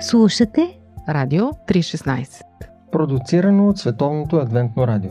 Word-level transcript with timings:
Слушате 0.00 0.78
Радио 1.08 1.44
316 1.44 2.42
Продуцирано 2.92 3.68
от 3.68 3.78
Световното 3.78 4.36
адвентно 4.36 4.86
радио. 4.86 5.10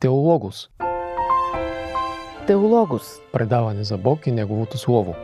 Теологос. 0.00 0.68
Теологос. 2.46 3.02
Предаване 3.32 3.84
за 3.84 3.98
Бог 3.98 4.26
и 4.26 4.32
Неговото 4.32 4.78
Слово. 4.78 5.14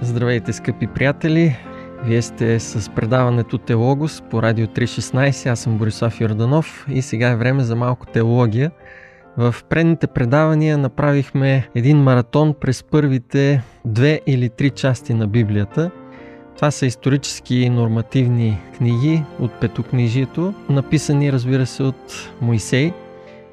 Здравейте, 0.00 0.52
скъпи 0.52 0.86
приятели! 0.86 1.56
Вие 2.04 2.22
сте 2.22 2.60
с 2.60 2.90
предаването 2.90 3.58
Теологос 3.58 4.22
по 4.30 4.42
Радио 4.42 4.66
316. 4.66 5.50
Аз 5.50 5.60
съм 5.60 5.78
Борислав 5.78 6.20
Йорданов 6.20 6.86
и 6.90 7.02
сега 7.02 7.28
е 7.28 7.36
време 7.36 7.62
за 7.62 7.76
малко 7.76 8.06
теология. 8.06 8.70
В 9.36 9.54
предните 9.68 10.06
предавания 10.06 10.78
направихме 10.78 11.68
един 11.74 11.98
маратон 11.98 12.54
през 12.60 12.82
първите 12.82 13.62
две 13.84 14.20
или 14.26 14.48
три 14.48 14.70
части 14.70 15.14
на 15.14 15.26
Библията. 15.26 15.90
Това 16.56 16.70
са 16.70 16.86
исторически 16.86 17.56
и 17.56 17.70
нормативни 17.70 18.60
книги 18.76 19.22
от 19.40 19.60
Петокнижието, 19.60 20.54
написани, 20.68 21.32
разбира 21.32 21.66
се, 21.66 21.82
от 21.82 22.30
Моисей. 22.40 22.92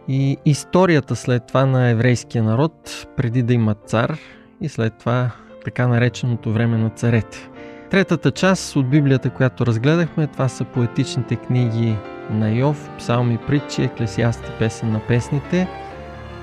И 0.08 0.38
историята 0.46 1.16
след 1.16 1.48
това 1.48 1.66
на 1.66 1.90
еврейския 1.90 2.44
народ, 2.44 3.08
преди 3.18 3.44
да 3.44 3.54
има 3.54 3.76
цар 3.76 4.18
и 4.62 4.70
след 4.70 4.94
това 5.00 5.32
така 5.66 5.88
нареченото 5.88 6.54
време 6.54 6.78
на 6.78 6.90
царете. 6.90 7.49
Третата 7.90 8.32
част 8.32 8.76
от 8.76 8.90
Библията, 8.90 9.30
която 9.30 9.66
разгледахме, 9.66 10.28
това 10.28 10.48
са 10.48 10.66
поетичните 10.66 11.36
книги 11.36 11.96
на 12.30 12.52
Йов, 12.52 12.90
псалми, 12.98 13.38
притчи, 13.38 13.84
еклесиасти, 13.84 14.52
песен 14.60 14.92
на 14.92 15.00
песните. 15.08 15.68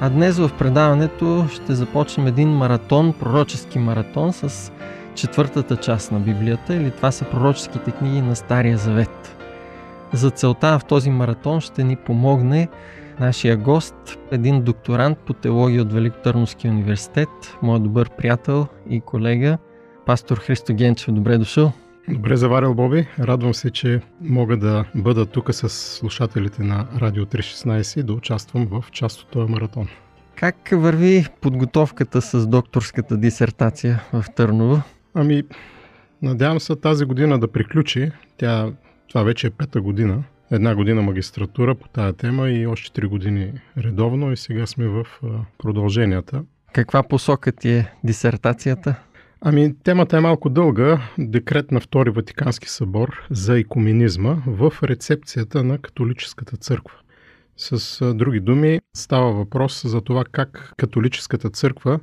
А 0.01 0.11
днес 0.11 0.39
в 0.39 0.51
предаването 0.59 1.47
ще 1.53 1.75
започнем 1.75 2.27
един 2.27 2.49
маратон, 2.49 3.13
пророчески 3.21 3.79
маратон 3.79 4.33
с 4.33 4.73
четвъртата 5.15 5.77
част 5.77 6.13
на 6.13 6.21
Библията, 6.21 6.75
или 6.75 6.91
това 6.91 7.11
са 7.11 7.25
пророческите 7.25 7.91
книги 7.91 8.21
на 8.21 8.37
Стария 8.37 8.79
Завет. 8.79 9.37
За 10.13 10.31
целта 10.31 10.79
в 10.79 10.85
този 10.85 11.11
маратон 11.11 11.61
ще 11.61 11.85
ни 11.85 11.97
помогне 11.97 12.69
нашия 13.21 13.57
гост, 13.57 14.19
един 14.31 14.63
докторант 14.63 15.19
по 15.19 15.33
теология 15.33 15.83
от 15.83 15.93
Великотърновския 15.93 16.71
университет, 16.71 17.29
моят 17.63 17.83
добър 17.83 18.11
приятел 18.11 18.67
и 18.91 19.01
колега, 19.01 19.59
пастор 20.07 20.39
Христо 20.39 20.75
Генчев. 20.75 21.15
Добре 21.15 21.39
дошъл! 21.39 21.73
Добре 22.09 22.37
заварил, 22.37 22.75
Боби. 22.75 23.07
Радвам 23.19 23.55
се, 23.55 23.71
че 23.71 24.01
мога 24.21 24.57
да 24.57 24.85
бъда 24.95 25.27
тук 25.27 25.55
с 25.55 25.69
слушателите 25.69 26.63
на 26.63 26.89
Радио 27.01 27.25
316 27.25 28.01
и 28.01 28.03
да 28.03 28.13
участвам 28.13 28.67
в 28.67 28.85
част 28.93 29.21
от 29.21 29.29
този 29.29 29.53
маратон. 29.53 29.89
Как 30.37 30.69
върви 30.73 31.27
подготовката 31.41 32.23
с 32.23 32.47
докторската 32.47 33.17
дисертация 33.17 34.03
в 34.13 34.25
Търново? 34.37 34.83
Ами, 35.15 35.43
надявам 36.23 36.61
се 36.61 36.77
тази 36.77 37.05
година 37.05 37.39
да 37.39 37.53
приключи. 37.53 38.11
Тя, 38.37 38.73
това 39.09 39.23
вече 39.23 39.47
е 39.47 39.51
пета 39.51 39.81
година. 39.81 40.25
Една 40.51 40.75
година 40.75 41.03
магистратура 41.03 41.75
по 41.75 41.89
тая 41.89 42.13
тема 42.13 42.49
и 42.49 42.67
още 42.67 42.93
три 42.93 43.07
години 43.07 43.53
редовно 43.79 44.33
и 44.33 44.37
сега 44.37 44.67
сме 44.67 44.89
в 44.89 45.07
продълженията. 45.59 46.43
Каква 46.73 47.03
посока 47.03 47.53
ти 47.53 47.71
е 47.71 47.93
дисертацията? 48.05 48.95
Ами, 49.49 49.75
темата 49.85 50.17
е 50.17 50.21
малко 50.21 50.51
дълга. 50.51 51.01
Декрет 51.19 51.71
на 51.71 51.81
Втори 51.81 52.11
Ватикански 52.11 52.69
събор 52.69 53.27
за 53.31 53.59
екуменизма 53.59 54.37
в 54.47 54.73
рецепцията 54.83 55.65
на 55.65 55.79
католическата 55.79 56.57
църква. 56.57 56.99
С 57.57 58.15
други 58.15 58.41
думи, 58.41 58.81
става 58.97 59.33
въпрос 59.33 59.83
за 59.87 60.01
това 60.01 60.25
как 60.33 60.73
католическата 60.77 61.51
църква 61.51 62.01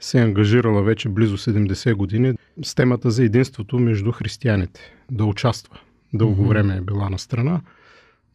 се 0.00 0.18
е 0.18 0.22
ангажирала 0.22 0.82
вече 0.82 1.08
близо 1.08 1.38
70 1.38 1.94
години 1.94 2.34
с 2.62 2.74
темата 2.74 3.10
за 3.10 3.24
единството 3.24 3.78
между 3.78 4.12
християните, 4.12 4.80
да 5.10 5.24
участва. 5.24 5.80
Дълго 6.14 6.48
време 6.48 6.76
е 6.76 6.80
била 6.80 7.10
на 7.10 7.18
страна 7.18 7.60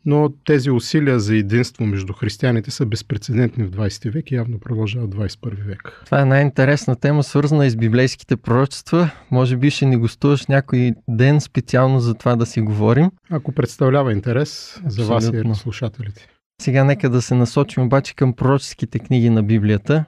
но 0.06 0.30
тези 0.46 0.72
усилия 0.72 1.20
за 1.20 1.36
единство 1.36 1.86
между 1.86 2.14
християните 2.14 2.72
са 2.72 2.86
безпредседентни 2.86 3.64
в 3.64 3.72
20 3.72 4.12
век 4.12 4.32
и 4.32 4.36
явно 4.36 4.60
продължават 4.60 5.14
в 5.14 5.18
21 5.18 5.68
век. 5.68 6.02
Това 6.06 6.22
е 6.22 6.26
най-интересна 6.26 6.96
тема, 6.96 7.24
свързана 7.24 7.66
и 7.66 7.70
с 7.70 7.76
библейските 7.76 8.38
пророчества. 8.38 9.10
Може 9.32 9.58
би 9.58 9.70
ще 9.70 9.86
ни 9.86 9.98
гостуваш 9.98 10.48
някой 10.48 10.94
ден 11.08 11.42
специално 11.42 12.00
за 12.00 12.14
това 12.14 12.36
да 12.36 12.46
си 12.46 12.62
говорим. 12.62 13.12
Ако 13.30 13.52
представлява 13.52 14.14
интерес 14.14 14.82
Абсолютно. 14.86 14.92
за 14.92 15.14
вас 15.14 15.58
и 15.58 15.60
слушателите. 15.60 16.28
Сега 16.62 16.84
нека 16.84 17.10
да 17.10 17.22
се 17.22 17.36
насочим 17.36 17.84
обаче 17.84 18.16
към 18.16 18.34
пророческите 18.34 19.00
книги 19.00 19.30
на 19.30 19.44
Библията. 19.44 20.06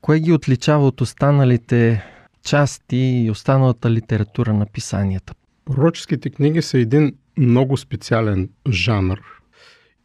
Кое 0.00 0.18
ги 0.20 0.32
отличава 0.32 0.86
от 0.86 1.00
останалите 1.00 2.04
части 2.44 2.96
и 2.96 3.30
останалата 3.30 3.90
литература 3.90 4.52
на 4.52 4.66
писанията? 4.66 5.34
Пророческите 5.64 6.30
книги 6.30 6.62
са 6.62 6.78
един 6.78 7.12
много 7.40 7.76
специален 7.76 8.48
жанр 8.68 9.20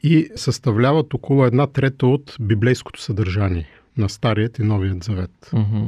и 0.03 0.29
съставляват 0.35 1.13
около 1.13 1.46
една 1.46 1.68
трета 1.68 2.07
от 2.07 2.35
библейското 2.40 3.01
съдържание 3.01 3.68
на 3.97 4.09
Старият 4.09 4.59
и 4.59 4.63
Новият 4.63 5.03
Завет. 5.03 5.31
Mm-hmm. 5.51 5.88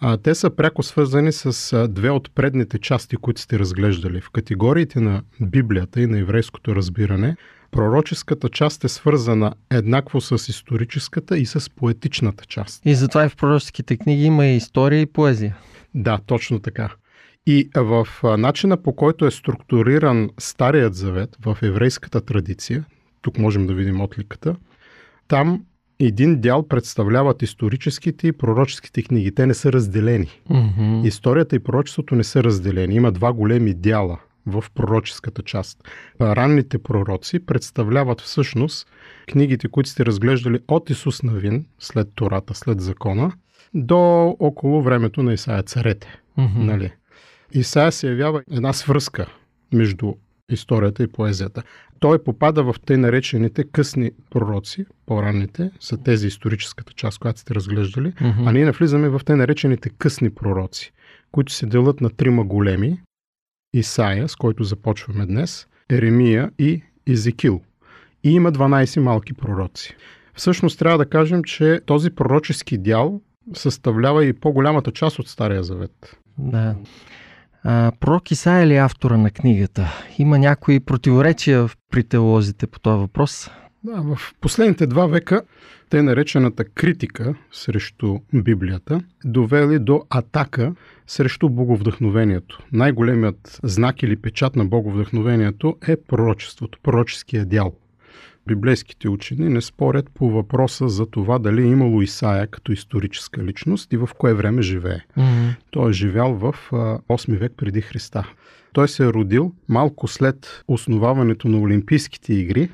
А, 0.00 0.16
те 0.16 0.34
са 0.34 0.50
пряко 0.50 0.82
свързани 0.82 1.32
с 1.32 1.72
а, 1.72 1.88
две 1.88 2.10
от 2.10 2.34
предните 2.34 2.78
части, 2.78 3.16
които 3.16 3.40
сте 3.40 3.58
разглеждали. 3.58 4.20
В 4.20 4.30
категориите 4.30 5.00
на 5.00 5.22
Библията 5.40 6.00
и 6.00 6.06
на 6.06 6.18
еврейското 6.18 6.76
разбиране, 6.76 7.36
пророческата 7.70 8.48
част 8.48 8.84
е 8.84 8.88
свързана 8.88 9.54
еднакво 9.70 10.20
с 10.20 10.48
историческата 10.48 11.38
и 11.38 11.46
с 11.46 11.70
поетичната 11.70 12.44
част. 12.44 12.86
И 12.86 12.94
затова 12.94 13.24
и 13.24 13.28
в 13.28 13.36
пророческите 13.36 13.96
книги 13.96 14.24
има 14.24 14.46
и 14.46 14.56
история 14.56 15.00
и 15.00 15.06
поезия. 15.06 15.56
Да, 15.94 16.18
точно 16.26 16.58
така. 16.60 16.90
И 17.50 17.68
в 17.76 18.08
начина 18.38 18.76
по 18.82 18.92
който 18.92 19.26
е 19.26 19.30
структуриран 19.30 20.30
Старият 20.38 20.94
завет 20.94 21.36
в 21.44 21.58
еврейската 21.62 22.20
традиция, 22.20 22.84
тук 23.22 23.38
можем 23.38 23.66
да 23.66 23.74
видим 23.74 24.00
отликата, 24.00 24.56
там 25.28 25.64
един 26.00 26.40
дял 26.40 26.68
представляват 26.68 27.42
историческите 27.42 28.28
и 28.28 28.32
пророческите 28.32 29.02
книги. 29.02 29.34
Те 29.34 29.46
не 29.46 29.54
са 29.54 29.72
разделени. 29.72 30.40
Mm-hmm. 30.50 31.06
Историята 31.06 31.56
и 31.56 31.58
пророчеството 31.58 32.14
не 32.14 32.24
са 32.24 32.44
разделени. 32.44 32.94
Има 32.94 33.12
два 33.12 33.32
големи 33.32 33.74
дяла 33.74 34.18
в 34.46 34.64
пророческата 34.74 35.42
част. 35.42 35.78
Ранните 36.20 36.82
пророци 36.82 37.46
представляват 37.46 38.20
всъщност 38.20 38.88
книгите, 39.28 39.68
които 39.68 39.90
сте 39.90 40.06
разглеждали 40.06 40.58
от 40.68 40.90
Исус 40.90 41.22
Навин, 41.22 41.66
след 41.78 42.08
Тората, 42.14 42.54
след 42.54 42.80
закона, 42.80 43.32
до 43.74 44.36
около 44.40 44.82
времето 44.82 45.22
на 45.22 45.32
Исаия 45.32 45.62
царете. 45.62 46.18
Mm-hmm. 46.38 46.56
Нали? 46.56 46.92
Исаия 47.52 47.92
се 47.92 48.08
явява 48.08 48.42
една 48.50 48.72
свръзка 48.72 49.26
между 49.72 50.14
историята 50.50 51.02
и 51.02 51.06
поезията. 51.06 51.62
Той 52.00 52.24
попада 52.24 52.62
в 52.62 52.74
тъй 52.86 52.96
наречените 52.96 53.64
късни 53.64 54.10
пророци, 54.30 54.86
по-ранните, 55.06 55.70
са 55.80 56.02
тези 56.02 56.26
историческата 56.26 56.92
част, 56.92 57.18
която 57.18 57.40
сте 57.40 57.54
разглеждали, 57.54 58.12
mm-hmm. 58.12 58.48
а 58.48 58.52
ние 58.52 58.64
навлизаме 58.64 59.08
в 59.08 59.20
тъй 59.24 59.36
наречените 59.36 59.90
късни 59.90 60.30
пророци, 60.30 60.92
които 61.32 61.52
се 61.52 61.66
делят 61.66 62.00
на 62.00 62.10
трима 62.10 62.44
големи, 62.44 63.00
Исаия, 63.74 64.28
с 64.28 64.36
който 64.36 64.64
започваме 64.64 65.26
днес, 65.26 65.66
Еремия 65.90 66.50
и 66.58 66.82
Езекил. 67.06 67.60
И 68.24 68.30
има 68.30 68.52
12 68.52 69.00
малки 69.00 69.32
пророци. 69.32 69.96
Всъщност 70.34 70.78
трябва 70.78 70.98
да 70.98 71.06
кажем, 71.06 71.44
че 71.44 71.80
този 71.86 72.10
пророчески 72.10 72.78
дял 72.78 73.20
съставлява 73.54 74.24
и 74.24 74.32
по-голямата 74.32 74.92
част 74.92 75.18
от 75.18 75.28
Стария 75.28 75.62
Завет. 75.62 76.18
Да. 76.38 76.76
А, 77.70 77.92
пророк 78.00 78.30
Исаия 78.30 78.66
ли 78.66 78.74
е 78.74 78.78
автора 78.78 79.16
на 79.16 79.30
книгата? 79.30 79.88
Има 80.18 80.38
някои 80.38 80.80
противоречия 80.80 81.66
при 81.90 82.04
теолозите 82.04 82.66
по 82.66 82.80
този 82.80 83.00
въпрос? 83.00 83.50
Да, 83.84 84.02
в 84.02 84.18
последните 84.40 84.86
два 84.86 85.06
века 85.06 85.42
те 85.90 86.02
наречената 86.02 86.64
критика 86.64 87.34
срещу 87.52 88.18
Библията 88.34 89.00
довели 89.24 89.78
до 89.78 90.02
атака 90.10 90.74
срещу 91.06 91.48
боговдъхновението. 91.48 92.58
Най-големият 92.72 93.60
знак 93.62 94.02
или 94.02 94.16
печат 94.16 94.56
на 94.56 94.64
боговдъхновението 94.64 95.76
е 95.88 95.96
пророчеството, 95.96 96.78
пророческия 96.82 97.46
дял 97.46 97.72
библейските 98.48 99.08
учени 99.08 99.48
не 99.48 99.60
спорят 99.60 100.10
по 100.14 100.30
въпроса 100.30 100.88
за 100.88 101.06
това 101.06 101.38
дали 101.38 101.62
е 101.62 101.66
имало 101.66 102.02
Исаия 102.02 102.46
като 102.46 102.72
историческа 102.72 103.44
личност 103.44 103.92
и 103.92 103.96
в 103.96 104.08
кое 104.18 104.34
време 104.34 104.62
живее. 104.62 105.00
Mm-hmm. 105.18 105.54
Той 105.70 105.90
е 105.90 105.92
живял 105.92 106.34
в 106.34 106.54
8 106.72 107.38
век 107.38 107.52
преди 107.56 107.80
Христа. 107.80 108.32
Той 108.72 108.88
се 108.88 109.04
е 109.04 109.12
родил 109.12 109.52
малко 109.68 110.08
след 110.08 110.64
основаването 110.68 111.48
на 111.48 111.60
Олимпийските 111.60 112.34
игри 112.34 112.70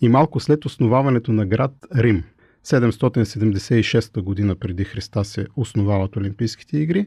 и 0.00 0.08
малко 0.08 0.40
след 0.40 0.64
основаването 0.64 1.32
на 1.32 1.46
град 1.46 1.72
Рим. 1.96 2.24
776 2.64 4.20
година 4.20 4.56
преди 4.56 4.84
Христа 4.84 5.24
се 5.24 5.46
основават 5.56 6.16
Олимпийските 6.16 6.78
игри, 6.78 7.06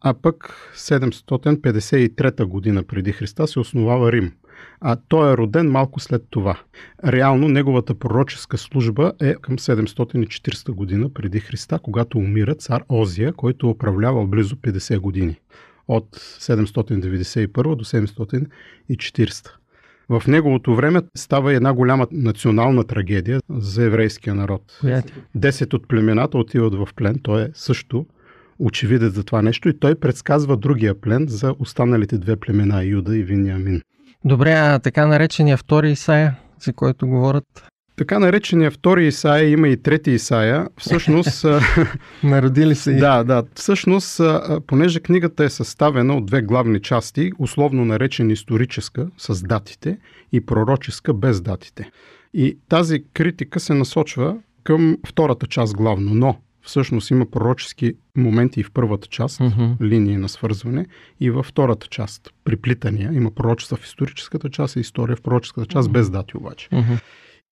а 0.00 0.14
пък 0.14 0.54
753 0.76 2.44
година 2.44 2.82
преди 2.82 3.12
Христа 3.12 3.46
се 3.46 3.58
основава 3.58 4.12
Рим– 4.12 4.32
а 4.80 4.96
той 5.08 5.32
е 5.32 5.36
роден 5.36 5.70
малко 5.70 6.00
след 6.00 6.22
това. 6.30 6.58
Реално 7.04 7.48
неговата 7.48 7.94
пророческа 7.94 8.58
служба 8.58 9.12
е 9.20 9.34
към 9.34 9.58
740 9.58 10.70
година 10.70 11.12
преди 11.14 11.40
Христа, 11.40 11.78
когато 11.78 12.18
умира 12.18 12.54
цар 12.54 12.82
Озия, 12.88 13.32
който 13.32 13.70
управлявал 13.70 14.26
близо 14.26 14.56
50 14.56 14.98
години. 14.98 15.36
От 15.88 16.16
791 16.16 17.76
до 17.76 17.84
740. 17.84 19.50
В 20.08 20.22
неговото 20.28 20.74
време 20.74 21.02
става 21.14 21.54
една 21.54 21.72
голяма 21.72 22.06
национална 22.12 22.84
трагедия 22.84 23.40
за 23.50 23.84
еврейския 23.84 24.34
народ. 24.34 24.80
Десет 25.34 25.74
от 25.74 25.88
племената 25.88 26.38
отиват 26.38 26.74
в 26.74 26.88
плен, 26.96 27.20
той 27.22 27.42
е 27.42 27.48
също 27.54 28.06
очевиден 28.58 29.10
за 29.10 29.24
това 29.24 29.42
нещо 29.42 29.68
и 29.68 29.78
той 29.78 29.94
предсказва 29.94 30.56
другия 30.56 31.00
плен 31.00 31.26
за 31.28 31.54
останалите 31.58 32.18
две 32.18 32.36
племена 32.36 32.84
Юда 32.84 33.16
и 33.16 33.22
Виниамин. 33.22 33.82
Добре, 34.26 34.52
а 34.52 34.78
така 34.78 35.06
наречения 35.06 35.56
втори 35.56 35.90
Исаия, 35.90 36.36
за 36.60 36.72
който 36.72 37.06
говорят? 37.06 37.44
Така 37.96 38.18
наречения 38.18 38.70
втори 38.70 39.06
Исаия, 39.06 39.50
има 39.50 39.68
и 39.68 39.82
трети 39.82 40.10
Исаия. 40.10 40.68
Всъщност... 40.78 41.46
Народили 42.24 42.74
се 42.74 42.92
и... 42.92 42.96
Да, 43.00 43.24
да. 43.24 43.42
Всъщност, 43.54 44.20
понеже 44.66 45.00
книгата 45.00 45.44
е 45.44 45.48
съставена 45.48 46.16
от 46.16 46.26
две 46.26 46.42
главни 46.42 46.80
части, 46.80 47.32
условно 47.38 47.84
наречен 47.84 48.30
историческа, 48.30 49.06
с 49.18 49.42
датите, 49.42 49.98
и 50.32 50.46
пророческа, 50.46 51.14
без 51.14 51.40
датите. 51.40 51.90
И 52.34 52.58
тази 52.68 53.04
критика 53.14 53.60
се 53.60 53.74
насочва 53.74 54.36
към 54.64 54.98
втората 55.06 55.46
част 55.46 55.76
главно, 55.76 56.14
но 56.14 56.36
всъщност 56.66 57.10
има 57.10 57.26
пророчески 57.30 57.92
моменти 58.16 58.60
и 58.60 58.62
в 58.62 58.70
първата 58.70 59.08
част, 59.08 59.38
uh-huh. 59.40 59.82
линии 59.82 60.16
на 60.16 60.28
свързване, 60.28 60.86
и 61.20 61.30
във 61.30 61.46
втората 61.46 61.86
част, 61.86 62.30
приплитания. 62.44 63.12
Има 63.12 63.30
пророчества 63.30 63.76
в 63.76 63.84
историческата 63.84 64.50
част 64.50 64.76
и 64.76 64.80
история 64.80 65.16
в 65.16 65.22
пророческата 65.22 65.66
част, 65.66 65.88
uh-huh. 65.88 65.92
без 65.92 66.10
дати 66.10 66.36
обаче. 66.36 66.68
Uh-huh. 66.68 67.00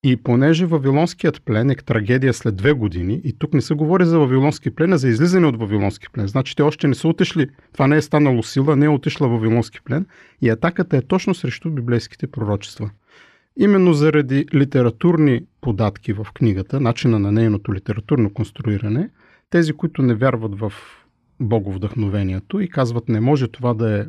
И 0.06 0.16
понеже 0.16 0.66
Вавилонският 0.66 1.42
плен 1.42 1.70
е 1.70 1.74
трагедия 1.74 2.34
след 2.34 2.56
две 2.56 2.72
години, 2.72 3.20
и 3.24 3.38
тук 3.38 3.54
не 3.54 3.60
се 3.60 3.74
говори 3.74 4.04
за 4.04 4.18
Вавилонски 4.18 4.70
плен, 4.70 4.92
а 4.92 4.98
за 4.98 5.08
излизане 5.08 5.46
от 5.46 5.58
Вавилонски 5.58 6.06
плен. 6.12 6.26
Значи 6.26 6.56
те 6.56 6.62
още 6.62 6.88
не 6.88 6.94
са 6.94 7.08
отишли, 7.08 7.48
това 7.72 7.86
не 7.86 7.96
е 7.96 8.02
станало 8.02 8.42
сила, 8.42 8.76
не 8.76 8.86
е 8.86 8.88
отишла 8.88 9.28
Вавилонски 9.28 9.80
плен 9.84 10.06
и 10.42 10.48
атаката 10.48 10.96
е 10.96 11.02
точно 11.02 11.34
срещу 11.34 11.70
библейските 11.70 12.26
пророчества. 12.26 12.90
Именно 13.58 13.92
заради 13.92 14.46
литературни 14.54 15.40
податки 15.60 16.12
в 16.12 16.26
книгата, 16.34 16.80
начина 16.80 17.18
на 17.18 17.32
нейното 17.32 17.74
литературно 17.74 18.32
конструиране, 18.34 19.10
тези, 19.50 19.72
които 19.72 20.02
не 20.02 20.14
вярват 20.14 20.58
в 20.58 20.72
боговдъхновението 21.40 22.60
и 22.60 22.68
казват 22.68 23.08
не 23.08 23.20
може 23.20 23.48
това 23.48 23.74
да 23.74 24.00
е 24.00 24.04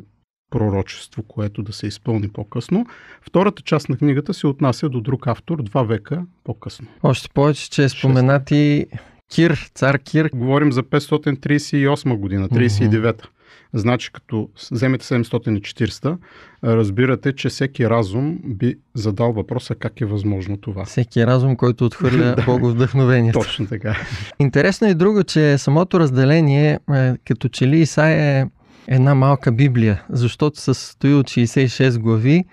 пророчество, 0.50 1.22
което 1.22 1.62
да 1.62 1.72
се 1.72 1.86
изпълни 1.86 2.28
по-късно. 2.28 2.86
Втората 3.22 3.62
част 3.62 3.88
на 3.88 3.96
книгата 3.96 4.34
се 4.34 4.46
отнася 4.46 4.88
до 4.88 5.00
друг 5.00 5.26
автор, 5.26 5.62
два 5.62 5.82
века 5.82 6.26
по-късно. 6.44 6.86
Още 7.02 7.28
повече, 7.34 7.70
че 7.70 7.84
е 7.84 7.88
споменати 7.88 8.86
Кир, 9.30 9.70
цар 9.74 9.98
Кир. 9.98 10.30
Говорим 10.34 10.72
за 10.72 10.82
538 10.82 12.16
година, 12.16 12.48
39-та. 12.48 13.28
Значи, 13.74 14.12
като 14.12 14.48
вземете 14.72 15.04
740, 15.04 16.18
разбирате, 16.64 17.32
че 17.32 17.48
всеки 17.48 17.90
разум 17.90 18.38
би 18.44 18.74
задал 18.94 19.32
въпроса 19.32 19.74
как 19.74 20.00
е 20.00 20.04
възможно 20.04 20.56
това. 20.56 20.84
Всеки 20.84 21.26
разум, 21.26 21.56
който 21.56 21.84
отхвърля 21.84 22.36
Бого 22.46 22.68
вдъхновението. 22.68 23.38
Точно 23.38 23.66
така. 23.66 23.96
Интересно 24.38 24.88
е 24.88 24.94
друго, 24.94 25.24
че 25.24 25.58
самото 25.58 26.00
разделение, 26.00 26.78
е, 26.94 27.14
като 27.26 27.48
че 27.48 27.68
ли 27.68 27.78
Исаия 27.78 28.40
е 28.40 28.46
една 28.88 29.14
малка 29.14 29.52
Библия, 29.52 30.04
защото 30.10 30.60
се 30.60 30.74
състои 30.74 31.14
от 31.14 31.26
66 31.26 31.98
глави 31.98 32.44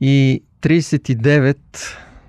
и 0.00 0.42
39 0.62 1.56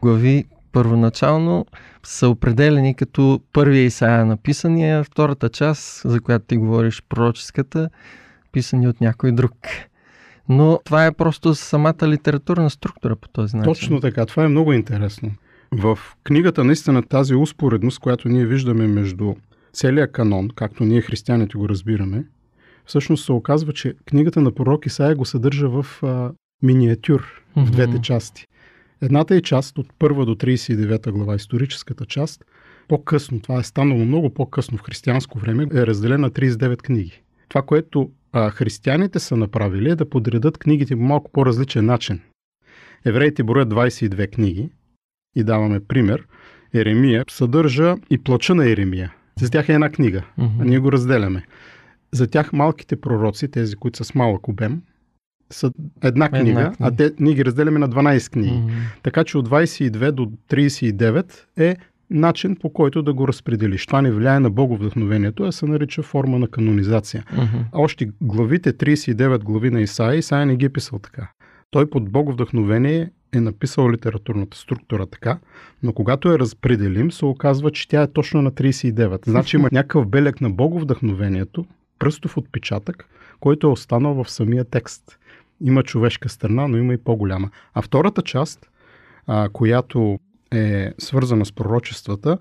глави 0.01 0.45
първоначално 0.71 1.65
са 2.07 2.29
определени 2.29 2.95
като 2.95 3.41
първия 3.53 3.85
Исаия 3.85 4.25
написания, 4.25 5.03
втората 5.03 5.49
част, 5.49 6.01
за 6.05 6.21
която 6.21 6.45
ти 6.45 6.57
говориш, 6.57 7.03
пророческата, 7.09 7.89
писани 8.51 8.87
от 8.87 9.01
някой 9.01 9.31
друг. 9.31 9.53
Но 10.49 10.79
това 10.85 11.05
е 11.05 11.11
просто 11.11 11.55
самата 11.55 12.07
литературна 12.07 12.69
структура 12.69 13.15
по 13.15 13.27
този 13.27 13.57
начин. 13.57 13.73
Точно 13.73 13.99
така. 13.99 14.25
Това 14.25 14.43
е 14.43 14.47
много 14.47 14.73
интересно. 14.73 15.31
В 15.71 15.99
книгата 16.23 16.63
наистина 16.63 17.03
тази 17.03 17.35
успоредност, 17.35 17.99
която 17.99 18.29
ние 18.29 18.45
виждаме 18.45 18.87
между 18.87 19.33
целия 19.73 20.11
канон, 20.11 20.49
както 20.55 20.83
ние 20.83 21.01
християните 21.01 21.57
го 21.57 21.69
разбираме, 21.69 22.25
всъщност 22.85 23.25
се 23.25 23.31
оказва, 23.31 23.73
че 23.73 23.93
книгата 24.05 24.41
на 24.41 24.51
пророк 24.51 24.85
Исаия 24.85 25.15
го 25.15 25.25
съдържа 25.25 25.69
в 25.69 26.03
а, 26.03 26.31
миниатюр, 26.61 27.43
mm-hmm. 27.57 27.65
в 27.65 27.71
двете 27.71 28.01
части. 28.01 28.45
Едната 29.05 29.35
е 29.35 29.41
част 29.41 29.77
от 29.77 29.87
1 29.99 30.25
до 30.25 30.35
39 30.35 31.11
глава, 31.11 31.35
историческата 31.35 32.05
част, 32.05 32.45
по-късно, 32.87 33.39
това 33.39 33.59
е 33.59 33.63
станало 33.63 34.05
много 34.05 34.33
по-късно 34.33 34.77
в 34.77 34.81
християнско 34.81 35.39
време, 35.39 35.67
е 35.73 35.87
разделена 35.87 36.17
на 36.17 36.31
39 36.31 36.81
книги. 36.81 37.21
Това, 37.49 37.61
което 37.61 38.11
а, 38.31 38.49
християните 38.49 39.19
са 39.19 39.37
направили 39.37 39.89
е 39.89 39.95
да 39.95 40.09
подредат 40.09 40.57
книгите 40.57 40.95
по 40.95 41.01
малко 41.01 41.31
по-различен 41.31 41.85
начин. 41.85 42.21
Евреите 43.05 43.43
броят 43.43 43.69
22 43.69 44.31
книги 44.31 44.69
и 45.35 45.43
даваме 45.43 45.79
пример. 45.79 46.27
Еремия 46.73 47.25
съдържа 47.29 47.95
и 48.09 48.17
плача 48.17 48.55
на 48.55 48.69
Еремия. 48.69 49.13
За 49.41 49.51
тях 49.51 49.69
е 49.69 49.73
една 49.73 49.89
книга, 49.89 50.23
mm-hmm. 50.39 50.61
а 50.61 50.65
ние 50.65 50.79
го 50.79 50.91
разделяме. 50.91 51.45
За 52.11 52.27
тях 52.27 52.53
малките 52.53 53.01
пророци, 53.01 53.51
тези, 53.51 53.75
които 53.75 53.97
са 53.97 54.03
с 54.03 54.15
малък 54.15 54.47
обем, 54.47 54.81
са 55.49 55.71
една 56.03 56.29
книга, 56.29 56.49
една 56.49 56.71
книга. 56.71 56.75
а 56.79 56.95
те, 56.95 57.11
ние 57.19 57.33
ги 57.33 57.45
разделяме 57.45 57.79
на 57.79 57.89
12 57.89 58.31
книги. 58.31 58.49
Mm-hmm. 58.49 59.03
Така 59.03 59.23
че 59.23 59.37
от 59.37 59.49
22 59.49 60.11
до 60.11 60.31
39 60.49 61.33
е 61.57 61.75
начин 62.09 62.55
по 62.55 62.73
който 62.73 63.01
да 63.01 63.13
го 63.13 63.27
разпределиш. 63.27 63.85
Това 63.85 64.01
не 64.01 64.11
влияе 64.11 64.39
на 64.39 64.49
боговдъхновението, 64.49 65.43
а 65.43 65.51
се 65.51 65.65
нарича 65.65 66.01
форма 66.01 66.39
на 66.39 66.47
канонизация. 66.47 67.23
Mm-hmm. 67.33 67.63
А 67.71 67.79
още 67.79 68.09
главите, 68.21 68.73
39 68.73 69.43
глави 69.43 69.69
на 69.69 69.81
Исаия, 69.81 70.17
Исаия 70.17 70.45
не 70.45 70.55
ги 70.55 70.65
е 70.65 70.69
писал 70.69 70.99
така. 70.99 71.29
Той 71.71 71.89
под 71.89 72.11
боговдъхновение 72.11 73.11
е 73.33 73.41
написал 73.41 73.91
литературната 73.91 74.57
структура 74.57 75.05
така, 75.05 75.39
но 75.83 75.93
когато 75.93 76.31
я 76.31 76.39
разпределим, 76.39 77.11
се 77.11 77.25
оказва, 77.25 77.71
че 77.71 77.87
тя 77.87 78.01
е 78.01 78.07
точно 78.07 78.41
на 78.41 78.51
39. 78.51 79.29
Значи 79.29 79.55
има 79.55 79.69
някакъв 79.71 80.07
белег 80.07 80.41
на 80.41 80.49
боговдъхновението, 80.49 81.65
пръстов 81.99 82.37
отпечатък, 82.37 83.09
който 83.39 83.67
е 83.67 83.69
останал 83.69 84.23
в 84.23 84.31
самия 84.31 84.65
текст. 84.65 85.19
Има 85.61 85.83
човешка 85.83 86.29
страна, 86.29 86.67
но 86.67 86.77
има 86.77 86.93
и 86.93 86.97
по-голяма. 86.97 87.49
А 87.73 87.81
втората 87.81 88.21
част, 88.21 88.69
а, 89.27 89.49
която 89.49 90.19
е 90.53 90.93
свързана 90.97 91.45
с 91.45 91.51
пророчествата, 91.51 92.37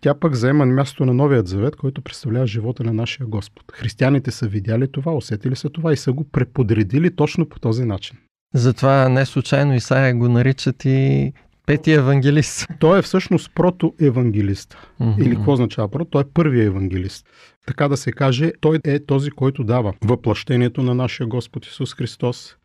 тя 0.00 0.14
пък 0.14 0.34
заема 0.34 0.66
място 0.66 1.04
на 1.04 1.14
Новият 1.14 1.48
завет, 1.48 1.76
който 1.76 2.02
представлява 2.02 2.46
живота 2.46 2.84
на 2.84 2.92
нашия 2.92 3.26
Господ. 3.26 3.72
Християните 3.72 4.30
са 4.30 4.48
видяли 4.48 4.92
това, 4.92 5.12
усетили 5.12 5.56
са 5.56 5.70
това 5.70 5.92
и 5.92 5.96
са 5.96 6.12
го 6.12 6.24
преподредили 6.24 7.16
точно 7.16 7.48
по 7.48 7.60
този 7.60 7.84
начин. 7.84 8.16
Затова 8.54 9.08
не 9.08 9.26
случайно 9.26 9.74
Исаия 9.74 10.14
го 10.14 10.28
наричат 10.28 10.84
и 10.84 11.32
петия 11.66 11.98
евангелист. 11.98 12.68
Той 12.80 12.98
е 12.98 13.02
всъщност 13.02 13.50
прото-евангелист. 13.54 14.76
Mm-hmm. 15.00 15.22
Или 15.24 15.36
какво 15.36 15.52
означава 15.52 15.88
прото? 15.88 16.10
Той 16.10 16.22
е 16.22 16.32
първия 16.34 16.64
евангелист. 16.64 17.26
Така 17.66 17.88
да 17.88 17.96
се 17.96 18.12
каже, 18.12 18.52
той 18.60 18.78
е 18.84 19.04
този, 19.04 19.30
който 19.30 19.64
дава 19.64 19.92
въплъщението 20.04 20.82
на 20.82 20.94
нашия 20.94 21.26
Господ 21.26 21.66
Исус 21.66 21.94
Христос, 21.94 22.56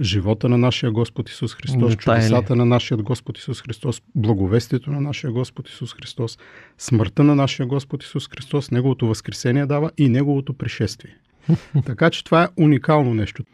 живота 0.00 0.48
на 0.48 0.58
нашия 0.58 0.92
Господ 0.92 1.28
Исус 1.28 1.54
Христос, 1.54 1.96
чудесата 1.96 2.56
на 2.56 2.64
нашия 2.64 2.98
Господ 2.98 3.38
Исус 3.38 3.62
Христос, 3.62 4.02
благовестието 4.14 4.90
на 4.90 5.00
нашия 5.00 5.32
Господ 5.32 5.68
Исус 5.68 5.94
Христос, 5.94 6.38
смъртта 6.78 7.24
на 7.24 7.34
нашия 7.34 7.66
Господ 7.66 8.02
Исус 8.02 8.28
Христос, 8.28 8.70
Неговото 8.70 9.06
възкресение 9.06 9.66
дава 9.66 9.90
и 9.98 10.08
Неговото 10.08 10.54
пришествие. 10.54 11.16
така 11.86 12.10
че 12.10 12.24
това 12.24 12.44
е 12.44 12.48
уникално 12.62 13.14
нещо. 13.14 13.44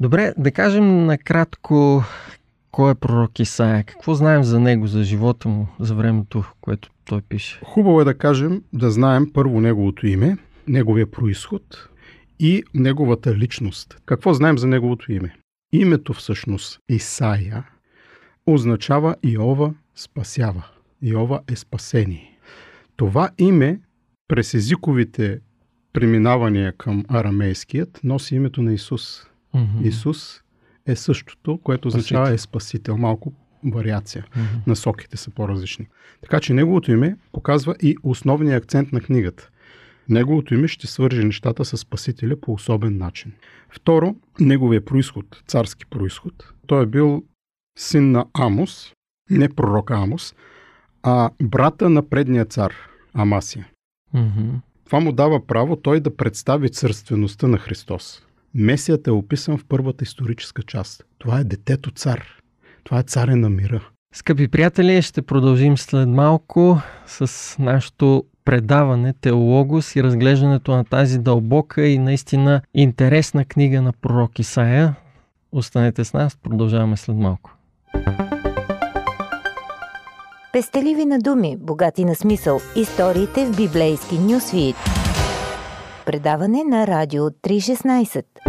Добре, 0.00 0.32
да 0.38 0.50
кажем 0.50 1.04
накратко 1.04 2.04
кой 2.74 2.92
е 2.92 2.94
пророк 2.94 3.38
Исаия? 3.38 3.84
Какво 3.84 4.14
знаем 4.14 4.44
за 4.44 4.60
него, 4.60 4.86
за 4.86 5.04
живота 5.04 5.48
му, 5.48 5.68
за 5.80 5.94
времето, 5.94 6.44
което 6.60 6.90
той 7.04 7.22
пише? 7.22 7.60
Хубаво 7.64 8.00
е 8.00 8.04
да 8.04 8.18
кажем, 8.18 8.62
да 8.72 8.90
знаем 8.90 9.32
първо 9.32 9.60
неговото 9.60 10.06
име, 10.06 10.38
неговия 10.68 11.10
происход 11.10 11.88
и 12.40 12.62
неговата 12.74 13.34
личност. 13.34 14.00
Какво 14.06 14.32
знаем 14.32 14.58
за 14.58 14.66
неговото 14.66 15.12
име? 15.12 15.36
Името 15.72 16.12
всъщност 16.12 16.78
Исаия 16.88 17.64
означава 18.46 19.16
Иова 19.22 19.74
спасява. 19.94 20.66
Иова 21.02 21.40
е 21.48 21.56
спасение. 21.56 22.38
Това 22.96 23.30
име 23.38 23.80
през 24.28 24.54
езиковите 24.54 25.40
преминавания 25.92 26.72
към 26.72 27.04
арамейският 27.08 28.00
носи 28.04 28.34
името 28.34 28.62
на 28.62 28.72
Исус. 28.72 29.26
Mm-hmm. 29.54 29.82
Исус 29.82 30.43
е 30.86 30.96
същото, 30.96 31.58
което 31.62 31.88
означава 31.88 32.30
е 32.30 32.38
спасител. 32.38 32.96
Малко 32.96 33.32
вариация. 33.64 34.26
Mm-hmm. 34.36 34.66
Насоките 34.66 35.16
са 35.16 35.30
по-различни. 35.30 35.88
Така 36.22 36.40
че 36.40 36.54
неговото 36.54 36.92
име 36.92 37.16
показва 37.32 37.74
и 37.82 37.96
основния 38.02 38.56
акцент 38.56 38.92
на 38.92 39.00
книгата. 39.00 39.50
Неговото 40.08 40.54
име 40.54 40.68
ще 40.68 40.86
свърже 40.86 41.24
нещата 41.24 41.64
с 41.64 41.76
Спасителя 41.76 42.40
по 42.40 42.52
особен 42.52 42.98
начин. 42.98 43.32
Второ, 43.70 44.16
неговия 44.40 44.84
происход, 44.84 45.42
царски 45.46 45.86
происход. 45.86 46.52
Той 46.66 46.82
е 46.82 46.86
бил 46.86 47.24
син 47.78 48.10
на 48.10 48.26
Амос, 48.34 48.92
не 49.30 49.48
пророк 49.48 49.90
Амос, 49.90 50.34
а 51.02 51.30
брата 51.42 51.90
на 51.90 52.08
предния 52.08 52.44
цар 52.44 52.74
Амасия. 53.14 53.68
Мгм. 54.14 54.50
Това 54.86 55.00
му 55.00 55.12
дава 55.12 55.46
право 55.46 55.76
той 55.76 56.00
да 56.00 56.16
представи 56.16 56.70
царствеността 56.70 57.46
на 57.46 57.58
Христос. 57.58 58.22
Месият 58.54 59.06
е 59.06 59.10
описан 59.10 59.58
в 59.58 59.64
първата 59.68 60.04
историческа 60.04 60.62
част. 60.62 61.04
Това 61.18 61.40
е 61.40 61.44
детето 61.44 61.90
цар. 61.90 62.24
Това 62.84 62.98
е 62.98 63.02
царя 63.02 63.36
на 63.36 63.50
мира. 63.50 63.88
Скъпи 64.14 64.48
приятели, 64.48 65.02
ще 65.02 65.22
продължим 65.22 65.78
след 65.78 66.08
малко 66.08 66.78
с 67.06 67.56
нашето 67.58 68.24
предаване 68.44 69.12
Теологос 69.20 69.96
и 69.96 70.02
разглеждането 70.02 70.72
на 70.76 70.84
тази 70.84 71.18
дълбока 71.18 71.86
и 71.86 71.98
наистина 71.98 72.60
интересна 72.74 73.44
книга 73.44 73.82
на 73.82 73.92
пророк 73.92 74.38
Исаия. 74.38 74.94
Останете 75.52 76.04
с 76.04 76.12
нас, 76.12 76.36
продължаваме 76.36 76.96
след 76.96 77.16
малко. 77.16 77.50
Пестеливи 80.52 81.04
на 81.04 81.18
думи, 81.18 81.56
богати 81.60 82.04
на 82.04 82.14
смисъл. 82.14 82.60
Историите 82.76 83.46
в 83.46 83.56
библейски 83.56 84.18
нюсвит. 84.18 84.76
Предаване 86.06 86.64
на 86.64 86.86
Радио 86.86 87.22
316. 87.22 88.43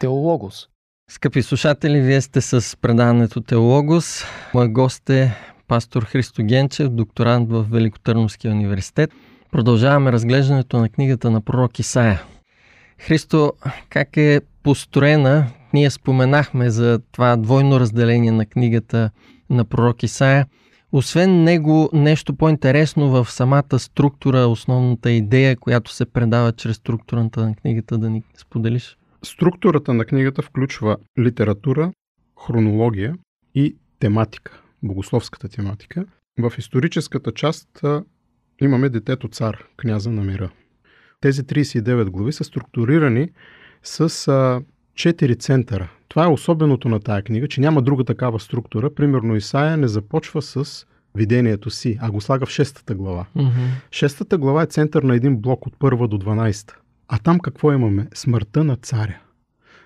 Теологос. 0.00 0.68
Скъпи 1.10 1.42
слушатели, 1.42 2.00
вие 2.00 2.20
сте 2.20 2.40
с 2.40 2.76
предаването 2.80 3.40
Теологос. 3.40 4.24
Мой 4.54 4.68
гост 4.68 5.10
е 5.10 5.34
пастор 5.68 6.04
Христо 6.04 6.42
Генчев, 6.42 6.88
докторант 6.88 7.50
в 7.50 7.66
Великотърновския 7.70 8.52
университет. 8.52 9.10
Продължаваме 9.52 10.12
разглеждането 10.12 10.78
на 10.78 10.88
книгата 10.88 11.30
на 11.30 11.40
пророк 11.40 11.78
Исаия. 11.78 12.22
Христо, 12.98 13.52
как 13.88 14.16
е 14.16 14.40
построена? 14.62 15.46
Ние 15.72 15.90
споменахме 15.90 16.70
за 16.70 17.00
това 17.12 17.36
двойно 17.36 17.80
разделение 17.80 18.32
на 18.32 18.46
книгата 18.46 19.10
на 19.50 19.64
пророк 19.64 20.02
Исаия. 20.02 20.46
Освен 20.92 21.44
него, 21.44 21.90
нещо 21.92 22.34
по-интересно 22.34 23.10
в 23.10 23.30
самата 23.30 23.78
структура, 23.78 24.38
основната 24.38 25.10
идея, 25.10 25.56
която 25.56 25.94
се 25.94 26.06
предава 26.06 26.52
чрез 26.52 26.76
структурата 26.76 27.46
на 27.46 27.54
книгата, 27.54 27.98
да 27.98 28.10
ни 28.10 28.22
споделиш? 28.36 28.96
Структурата 29.24 29.94
на 29.94 30.04
книгата 30.04 30.42
включва 30.42 30.96
литература, 31.18 31.92
хронология 32.46 33.14
и 33.54 33.76
тематика, 33.98 34.62
богословската 34.82 35.48
тематика. 35.48 36.06
В 36.38 36.52
историческата 36.58 37.32
част 37.32 37.84
имаме 38.60 38.88
детето 38.88 39.28
цар, 39.28 39.64
княза 39.76 40.10
на 40.10 40.22
мира. 40.22 40.50
Тези 41.20 41.42
39 41.42 42.04
глави 42.10 42.32
са 42.32 42.44
структурирани 42.44 43.30
с 43.82 44.00
а, 44.28 44.62
4 44.94 45.38
центъра. 45.38 45.90
Това 46.08 46.24
е 46.24 46.28
особеното 46.28 46.88
на 46.88 47.00
тая 47.00 47.22
книга, 47.22 47.48
че 47.48 47.60
няма 47.60 47.82
друга 47.82 48.04
такава 48.04 48.40
структура. 48.40 48.94
Примерно 48.94 49.36
Исаия 49.36 49.76
не 49.76 49.88
започва 49.88 50.42
с 50.42 50.86
видението 51.14 51.70
си, 51.70 51.98
а 52.00 52.10
го 52.10 52.20
слага 52.20 52.46
в 52.46 52.50
6 52.50 52.94
глава. 52.94 53.26
Мгм. 53.34 53.50
Шестата 53.90 54.38
глава 54.38 54.62
е 54.62 54.66
център 54.66 55.02
на 55.02 55.16
един 55.16 55.36
блок 55.36 55.66
от 55.66 55.78
първа 55.78 56.08
до 56.08 56.18
12. 56.18 56.74
А 57.12 57.18
там 57.18 57.40
какво 57.40 57.72
имаме? 57.72 58.08
Смъртта 58.14 58.64
на 58.64 58.76
царя. 58.76 59.18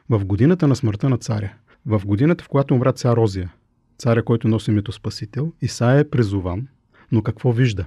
В 0.08 0.24
годината 0.24 0.68
на 0.68 0.76
смъртта 0.76 1.08
на 1.08 1.18
царя, 1.18 1.52
в 1.86 2.02
годината 2.06 2.44
в 2.44 2.48
която 2.48 2.74
умря 2.74 2.92
цар 2.92 3.16
Розия, 3.16 3.52
царя, 3.98 4.24
който 4.24 4.48
носи 4.48 4.70
името 4.70 4.92
Спасител, 4.92 5.52
Исаия 5.62 5.98
е 5.98 6.10
призован, 6.10 6.68
но 7.12 7.22
какво 7.22 7.52
вижда? 7.52 7.84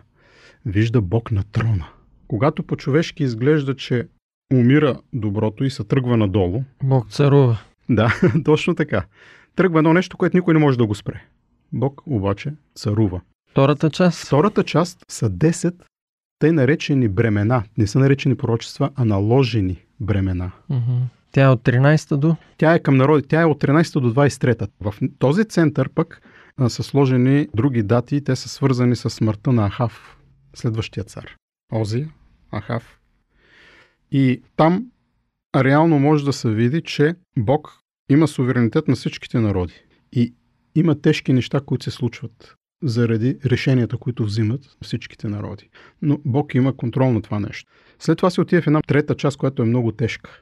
Вижда 0.65 1.01
Бог 1.01 1.31
на 1.31 1.43
трона. 1.43 1.87
Когато 2.27 2.63
по-човешки 2.63 3.23
изглежда, 3.23 3.75
че 3.75 4.07
умира 4.53 4.99
доброто 5.13 5.63
и 5.63 5.69
се 5.69 5.83
тръгва 5.83 6.17
надолу, 6.17 6.63
Бог 6.83 7.09
царува. 7.11 7.57
да, 7.89 8.13
точно 8.45 8.75
така. 8.75 9.05
Тръгва 9.55 9.79
едно 9.79 9.93
нещо, 9.93 10.17
което 10.17 10.37
никой 10.37 10.53
не 10.53 10.59
може 10.59 10.77
да 10.77 10.85
го 10.85 10.95
спре. 10.95 11.23
Бог 11.73 12.01
обаче 12.05 12.53
царува. 12.75 13.21
Втората 13.51 13.89
част. 13.89 14.25
Втората 14.25 14.63
част 14.63 14.99
са 15.09 15.29
10 15.29 15.73
тъй 16.39 16.51
наречени 16.51 17.07
бремена. 17.07 17.63
Не 17.77 17.87
са 17.87 17.99
наречени 17.99 18.35
пророчества, 18.35 18.89
а 18.95 19.05
наложени 19.05 19.85
бремена. 19.99 20.51
Мгм. 20.69 20.97
Тя 21.31 21.43
е 21.43 21.47
от 21.47 21.63
13 21.63 22.15
до... 22.15 22.35
Тя 22.57 22.73
е 22.73 22.79
към 22.79 22.97
народи. 22.97 23.27
Тя 23.27 23.41
е 23.41 23.45
от 23.45 23.63
13 23.63 23.99
до 23.99 24.13
23. 24.13 24.69
В 24.81 24.93
този 25.19 25.45
център 25.45 25.89
пък 25.89 26.21
а, 26.57 26.69
са 26.69 26.83
сложени 26.83 27.47
други 27.55 27.83
дати. 27.83 28.23
Те 28.23 28.35
са 28.35 28.49
свързани 28.49 28.95
с 28.95 29.09
смъртта 29.09 29.51
на 29.51 29.69
Ахав, 29.69 30.17
следващия 30.55 31.03
цар. 31.03 31.35
Ози, 31.73 32.07
Ахав. 32.51 32.99
И 34.11 34.41
там 34.55 34.85
реално 35.55 35.99
може 35.99 36.25
да 36.25 36.33
се 36.33 36.49
види, 36.49 36.81
че 36.81 37.15
Бог 37.37 37.79
има 38.09 38.27
суверенитет 38.27 38.87
на 38.87 38.95
всичките 38.95 39.39
народи. 39.39 39.73
И 40.11 40.33
има 40.75 41.01
тежки 41.01 41.33
неща, 41.33 41.59
които 41.65 41.83
се 41.83 41.91
случват 41.91 42.55
заради 42.83 43.37
решенията, 43.45 43.97
които 43.97 44.25
взимат 44.25 44.61
всичките 44.81 45.27
народи. 45.27 45.69
Но 46.01 46.19
Бог 46.25 46.55
има 46.55 46.77
контрол 46.77 47.11
на 47.11 47.21
това 47.21 47.39
нещо. 47.39 47.71
След 47.99 48.17
това 48.17 48.29
се 48.29 48.41
отива 48.41 48.61
в 48.61 48.67
една 48.67 48.81
трета 48.81 49.15
част, 49.15 49.37
която 49.37 49.61
е 49.61 49.65
много 49.65 49.91
тежка. 49.91 50.41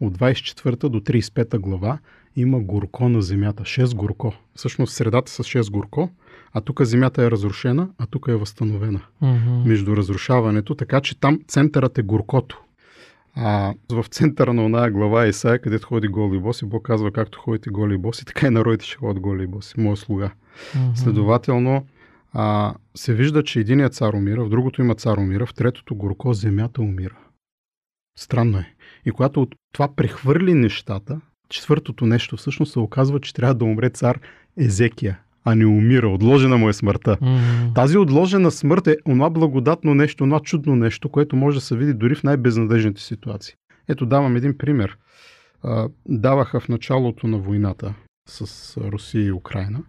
От 0.00 0.18
24 0.18 0.88
до 0.88 1.00
35 1.00 1.58
глава 1.58 1.98
има 2.36 2.60
горко 2.60 3.08
на 3.08 3.22
земята. 3.22 3.62
6 3.62 3.94
горко. 3.94 4.34
Всъщност 4.54 4.94
средата 4.94 5.32
с 5.32 5.38
6 5.38 5.70
горко, 5.70 6.10
а 6.52 6.60
тук 6.60 6.82
земята 6.82 7.22
е 7.22 7.30
разрушена, 7.30 7.88
а 7.98 8.06
тук 8.06 8.26
е 8.28 8.34
възстановена. 8.34 9.00
Мгм. 9.20 9.68
Между 9.68 9.96
разрушаването, 9.96 10.74
така 10.74 11.00
че 11.00 11.20
там 11.20 11.40
центърът 11.48 11.98
е 11.98 12.02
горкото. 12.02 12.64
А 13.36 13.74
в 13.92 14.04
центъра 14.10 14.54
на 14.54 14.64
оная 14.64 14.90
глава 14.90 15.26
Исаия, 15.26 15.58
където 15.58 15.86
ходи 15.86 16.08
голи 16.08 16.36
и 16.36 16.40
боси, 16.40 16.64
Бог 16.64 16.86
казва, 16.86 17.12
както 17.12 17.38
ходите 17.38 17.70
голи 17.70 17.94
и 17.94 17.98
боси, 17.98 18.24
така 18.24 18.46
и 18.46 18.50
народите 18.50 18.84
ще 18.84 18.96
ходят 18.96 19.20
голи 19.20 19.42
и 19.42 19.46
боси. 19.46 19.80
Моя 19.80 19.96
слуга. 19.96 20.30
Мгм. 20.76 20.94
Следователно, 20.94 21.86
а, 22.32 22.74
се 22.94 23.14
вижда, 23.14 23.44
че 23.44 23.60
единият 23.60 23.94
цар 23.94 24.12
умира, 24.12 24.44
в 24.44 24.48
другото 24.48 24.82
има 24.82 24.94
цар 24.94 25.16
умира, 25.16 25.46
в 25.46 25.54
третото 25.54 25.94
горко 25.94 26.32
земята 26.32 26.82
умира. 26.82 27.18
Странно 28.18 28.58
е. 28.58 28.74
И 29.04 29.10
когато 29.10 29.42
от 29.42 29.54
това 29.72 29.94
прехвърли 29.96 30.54
нещата, 30.54 31.20
четвъртото 31.48 32.06
нещо 32.06 32.36
всъщност 32.36 32.72
се 32.72 32.78
оказва, 32.78 33.20
че 33.20 33.34
трябва 33.34 33.54
да 33.54 33.64
умре 33.64 33.90
цар 33.90 34.20
Езекия, 34.56 35.18
а 35.44 35.54
не 35.54 35.66
умира. 35.66 36.08
Отложена 36.08 36.56
му 36.56 36.68
е 36.68 36.72
смъртта. 36.72 37.16
Мгм. 37.20 37.74
Тази 37.74 37.98
отложена 37.98 38.50
смърт 38.50 38.86
е 38.86 38.96
онова 39.06 39.30
благодатно 39.30 39.94
нещо, 39.94 40.24
онова 40.24 40.40
чудно 40.40 40.76
нещо, 40.76 41.08
което 41.08 41.36
може 41.36 41.56
да 41.56 41.60
се 41.60 41.76
види 41.76 41.94
дори 41.94 42.14
в 42.14 42.22
най-безнадежните 42.22 43.02
ситуации. 43.02 43.54
Ето 43.88 44.06
давам 44.06 44.36
един 44.36 44.58
пример. 44.58 44.98
А, 45.62 45.88
Даваха 46.08 46.60
в 46.60 46.68
началото 46.68 47.26
на 47.26 47.38
войната 47.38 47.94
с 48.28 48.76
Русия 48.76 49.26
и 49.26 49.32
Украина. 49.32 49.82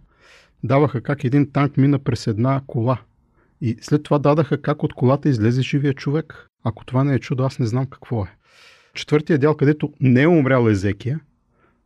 Даваха 0.64 1.00
как 1.00 1.24
един 1.24 1.52
танк 1.52 1.76
мина 1.76 1.98
през 1.98 2.26
една 2.26 2.60
кола. 2.66 2.98
И 3.60 3.76
след 3.80 4.02
това 4.02 4.18
дадаха 4.18 4.62
как 4.62 4.82
от 4.82 4.94
колата 4.94 5.28
излезе 5.28 5.62
живия 5.62 5.94
човек. 5.94 6.48
Ако 6.64 6.84
това 6.84 7.04
не 7.04 7.14
е 7.14 7.18
чудо, 7.18 7.44
аз 7.44 7.58
не 7.58 7.66
знам 7.66 7.86
какво 7.86 8.24
е. 8.24 8.28
Четвъртия 8.94 9.38
дял, 9.38 9.54
където 9.54 9.92
не 10.00 10.22
е 10.22 10.28
умрял 10.28 10.68
Езекия, 10.68 11.20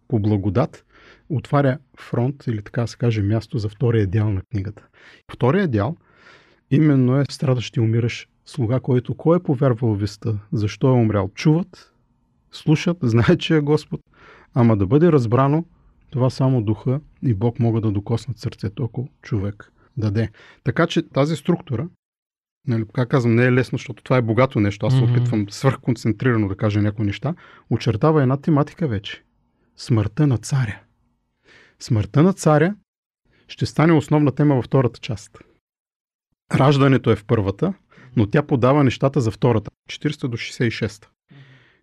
по 0.09 0.19
благодат, 0.19 0.85
отваря 1.31 1.79
фронт 1.99 2.47
или 2.47 2.63
така 2.63 2.87
се 2.87 2.97
каже 2.97 3.23
място 3.23 3.59
за 3.59 3.69
втория 3.69 4.07
дял 4.07 4.33
на 4.33 4.43
книгата. 4.43 4.87
Втория 5.33 5.69
дял 5.69 5.97
именно 6.71 7.21
е 7.21 7.25
страдащ 7.31 7.77
и 7.77 7.81
умираш 7.81 8.29
слуга, 8.47 8.81
който 8.81 9.15
кой 9.15 9.37
е 9.37 9.43
повярвал 9.43 9.95
веста, 9.95 10.39
защо 10.53 10.89
е 10.89 10.93
умрял. 10.93 11.31
Чуват, 11.35 11.95
слушат, 12.53 12.97
знаят, 13.03 13.41
че 13.41 13.57
е 13.57 13.61
Господ, 13.61 14.01
ама 14.55 14.77
да 14.77 14.87
бъде 14.87 15.13
разбрано, 15.13 15.65
това 16.11 16.31
само 16.31 16.63
духа 16.63 17.01
и 17.23 17.35
Бог 17.35 17.59
могат 17.59 17.83
да 17.83 17.91
докоснат 17.91 18.39
сърцето, 18.39 18.85
ако 18.85 19.09
човек 19.23 19.73
даде. 19.97 20.31
Така 20.65 20.87
че 20.87 21.03
тази 21.09 21.37
структура, 21.37 21.89
нали, 22.67 22.85
как 22.93 23.09
казвам, 23.09 23.35
не 23.35 23.45
е 23.45 23.53
лесно, 23.53 23.79
защото 23.79 24.03
това 24.03 24.17
е 24.17 24.23
богато 24.23 24.61
нещо. 24.61 24.87
Аз 24.87 24.95
се 24.95 25.03
Мгм. 25.03 25.13
опитвам 25.13 25.47
свърхконцентрирано 25.51 26.49
да 26.49 26.57
кажа 26.57 26.83
някои 26.83 27.07
неща. 27.07 27.35
Очертава 27.71 28.23
една 28.23 28.37
тематика 28.37 28.89
вече. 28.89 29.25
Смъртта 29.77 30.27
на 30.27 30.39
царя. 30.39 30.81
Смъртта 31.83 32.23
на 32.23 32.33
царя 32.33 32.75
ще 33.49 33.67
стане 33.67 33.93
основна 33.93 34.33
тема 34.33 34.55
във 34.55 34.65
втората 34.65 35.01
част. 35.01 35.39
Раждането 36.55 37.11
е 37.11 37.17
в 37.17 37.25
първата, 37.25 37.75
но 38.17 38.27
тя 38.27 38.43
подава 38.43 38.85
нещата 38.85 39.21
за 39.21 39.31
втората. 39.31 39.71
40 39.91 40.29
до 40.29 40.37
66. 40.37 41.07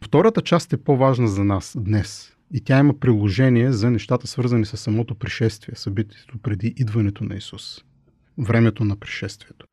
Втората 0.04 0.42
част 0.42 0.74
е 0.74 0.84
по-важна 0.84 1.28
за 1.28 1.44
нас 1.44 1.76
днес. 1.80 2.34
И 2.54 2.64
тя 2.64 2.80
има 2.80 3.00
приложение 3.00 3.72
за 3.72 3.92
нещата, 3.92 4.28
свързани 4.28 4.66
с 4.66 4.78
самото 4.78 5.16
пришествие, 5.16 5.76
събитието 5.76 6.38
преди 6.38 6.74
идването 6.78 7.24
на 7.24 7.36
Исус. 7.36 7.84
Времето 8.38 8.84
на 8.84 8.96
пришествието. 8.96 9.66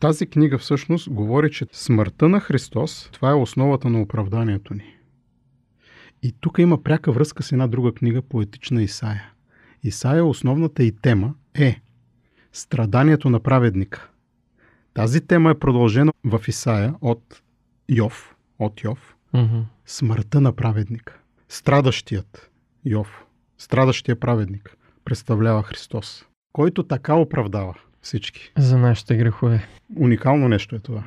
Тази 0.00 0.26
книга 0.26 0.58
всъщност 0.58 1.10
говори, 1.10 1.50
че 1.50 1.66
смъртта 1.72 2.28
на 2.28 2.40
Христос, 2.40 3.08
това 3.12 3.30
е 3.30 3.34
основата 3.34 3.90
на 3.90 4.02
оправданието 4.02 4.74
ни. 4.74 4.96
И 6.22 6.32
тук 6.40 6.58
има 6.58 6.82
пряка 6.82 7.12
връзка 7.12 7.42
с 7.42 7.52
една 7.52 7.66
друга 7.66 7.92
книга, 7.92 8.22
поетична 8.22 8.82
Исаия. 8.82 9.32
Исаия, 9.82 10.24
основната 10.24 10.84
и 10.84 10.92
тема 10.92 11.34
е 11.54 11.80
страданието 12.52 13.30
на 13.30 13.40
праведника. 13.40 14.10
Тази 14.94 15.20
тема 15.20 15.50
е 15.50 15.58
продължена 15.58 16.12
в 16.24 16.44
Исаия 16.48 16.94
от 17.00 17.42
Йов, 17.88 18.34
от 18.58 18.84
Йов, 18.84 19.16
Мгм. 19.34 19.60
смъртта 19.86 20.40
на 20.40 20.52
праведника. 20.52 21.18
Страдащият 21.48 22.50
Йов 22.84 23.24
страдащия 23.62 24.20
праведник, 24.20 24.76
представлява 25.04 25.62
Христос, 25.62 26.26
който 26.52 26.82
така 26.82 27.14
оправдава 27.14 27.74
всички. 28.02 28.52
За 28.58 28.78
нашите 28.78 29.16
грехове. 29.16 29.68
Уникално 29.96 30.48
нещо 30.48 30.76
е 30.76 30.78
това. 30.78 31.04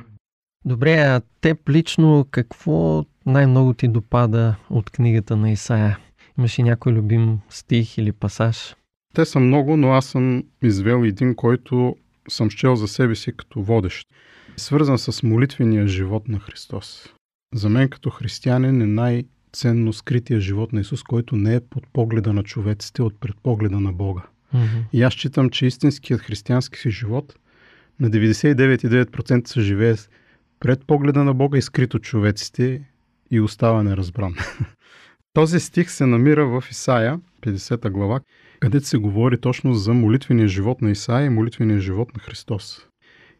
Добре, 0.66 0.94
а 0.94 1.20
теб 1.40 1.68
лично 1.68 2.26
какво 2.30 3.04
най-много 3.26 3.74
ти 3.74 3.88
допада 3.88 4.56
от 4.70 4.90
книгата 4.90 5.36
на 5.36 5.50
Исаия? 5.50 5.98
Имаш 6.38 6.58
и 6.58 6.62
някой 6.62 6.92
любим 6.92 7.38
стих 7.50 7.98
или 7.98 8.12
пасаж? 8.12 8.76
Те 9.14 9.24
са 9.24 9.40
много, 9.40 9.76
но 9.76 9.92
аз 9.92 10.06
съм 10.06 10.44
извел 10.62 11.04
един, 11.04 11.34
който 11.34 11.96
съм 12.28 12.50
щел 12.50 12.76
за 12.76 12.88
себе 12.88 13.14
си 13.14 13.32
като 13.36 13.62
водещ. 13.62 14.08
Свързан 14.56 14.98
с 14.98 15.22
молитвения 15.22 15.86
живот 15.86 16.28
на 16.28 16.38
Христос. 16.38 17.08
За 17.54 17.68
мен 17.68 17.88
като 17.88 18.10
християнин 18.10 18.82
е 18.82 18.86
най-ценно 18.86 19.92
скрития 19.92 20.40
живот 20.40 20.72
на 20.72 20.80
Исус, 20.80 21.02
който 21.02 21.36
не 21.36 21.54
е 21.54 21.60
под 21.60 21.86
погледа 21.92 22.32
на 22.32 22.42
човеците, 22.42 23.02
от 23.02 23.20
пред 23.20 23.36
погледа 23.42 23.80
на 23.80 23.92
Бога. 23.92 24.22
Mm-hmm. 24.54 24.82
И 24.92 25.02
аз 25.02 25.12
считам, 25.12 25.50
че 25.50 25.66
истинският 25.66 26.20
християнски 26.20 26.78
си 26.78 26.90
живот 26.90 27.34
на 28.00 28.10
99,9% 28.10 29.48
се 29.48 29.60
живее 29.60 29.94
пред 30.60 30.86
погледа 30.86 31.24
на 31.24 31.34
Бога 31.34 31.58
и 31.58 31.62
скрит 31.62 31.94
от 31.94 32.02
човеците 32.02 32.82
и 33.30 33.40
остава 33.40 33.82
неразбран. 33.82 34.34
Този 35.32 35.60
стих 35.60 35.90
се 35.90 36.06
намира 36.06 36.46
в 36.46 36.64
Исаия, 36.70 37.20
50 37.42 37.90
глава, 37.90 38.20
където 38.60 38.86
се 38.86 38.98
говори 38.98 39.40
точно 39.40 39.74
за 39.74 39.94
молитвения 39.94 40.48
живот 40.48 40.82
на 40.82 40.90
Исаия 40.90 41.26
и 41.26 41.30
молитвения 41.30 41.80
живот 41.80 42.14
на 42.14 42.20
Христос. 42.20 42.86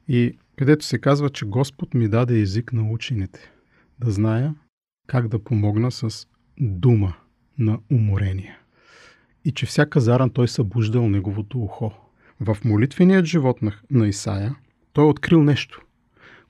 И 0.09 0.39
където 0.57 0.85
се 0.85 0.99
казва, 0.99 1.31
че 1.31 1.45
Господ 1.45 1.95
ми 1.95 2.09
даде 2.09 2.41
език 2.41 2.73
на 2.73 2.91
учените, 2.91 3.53
да 3.99 4.11
зная 4.11 4.55
как 5.07 5.29
да 5.29 5.45
помогна 5.45 5.91
с 5.91 6.27
дума 6.61 7.15
на 7.59 7.79
уморение. 7.93 8.59
И 9.45 9.53
че 9.53 9.67
всяка 9.67 10.01
заран 10.01 10.31
той 10.31 10.49
събуждал 10.49 11.09
неговото 11.09 11.59
ухо. 11.59 11.93
В 12.41 12.59
молитвеният 12.65 13.27
живот 13.27 13.63
на, 13.63 13.73
на 13.91 14.09
Исаия 14.09 14.57
той 14.93 15.05
е 15.05 15.09
открил 15.09 15.43
нещо, 15.43 15.81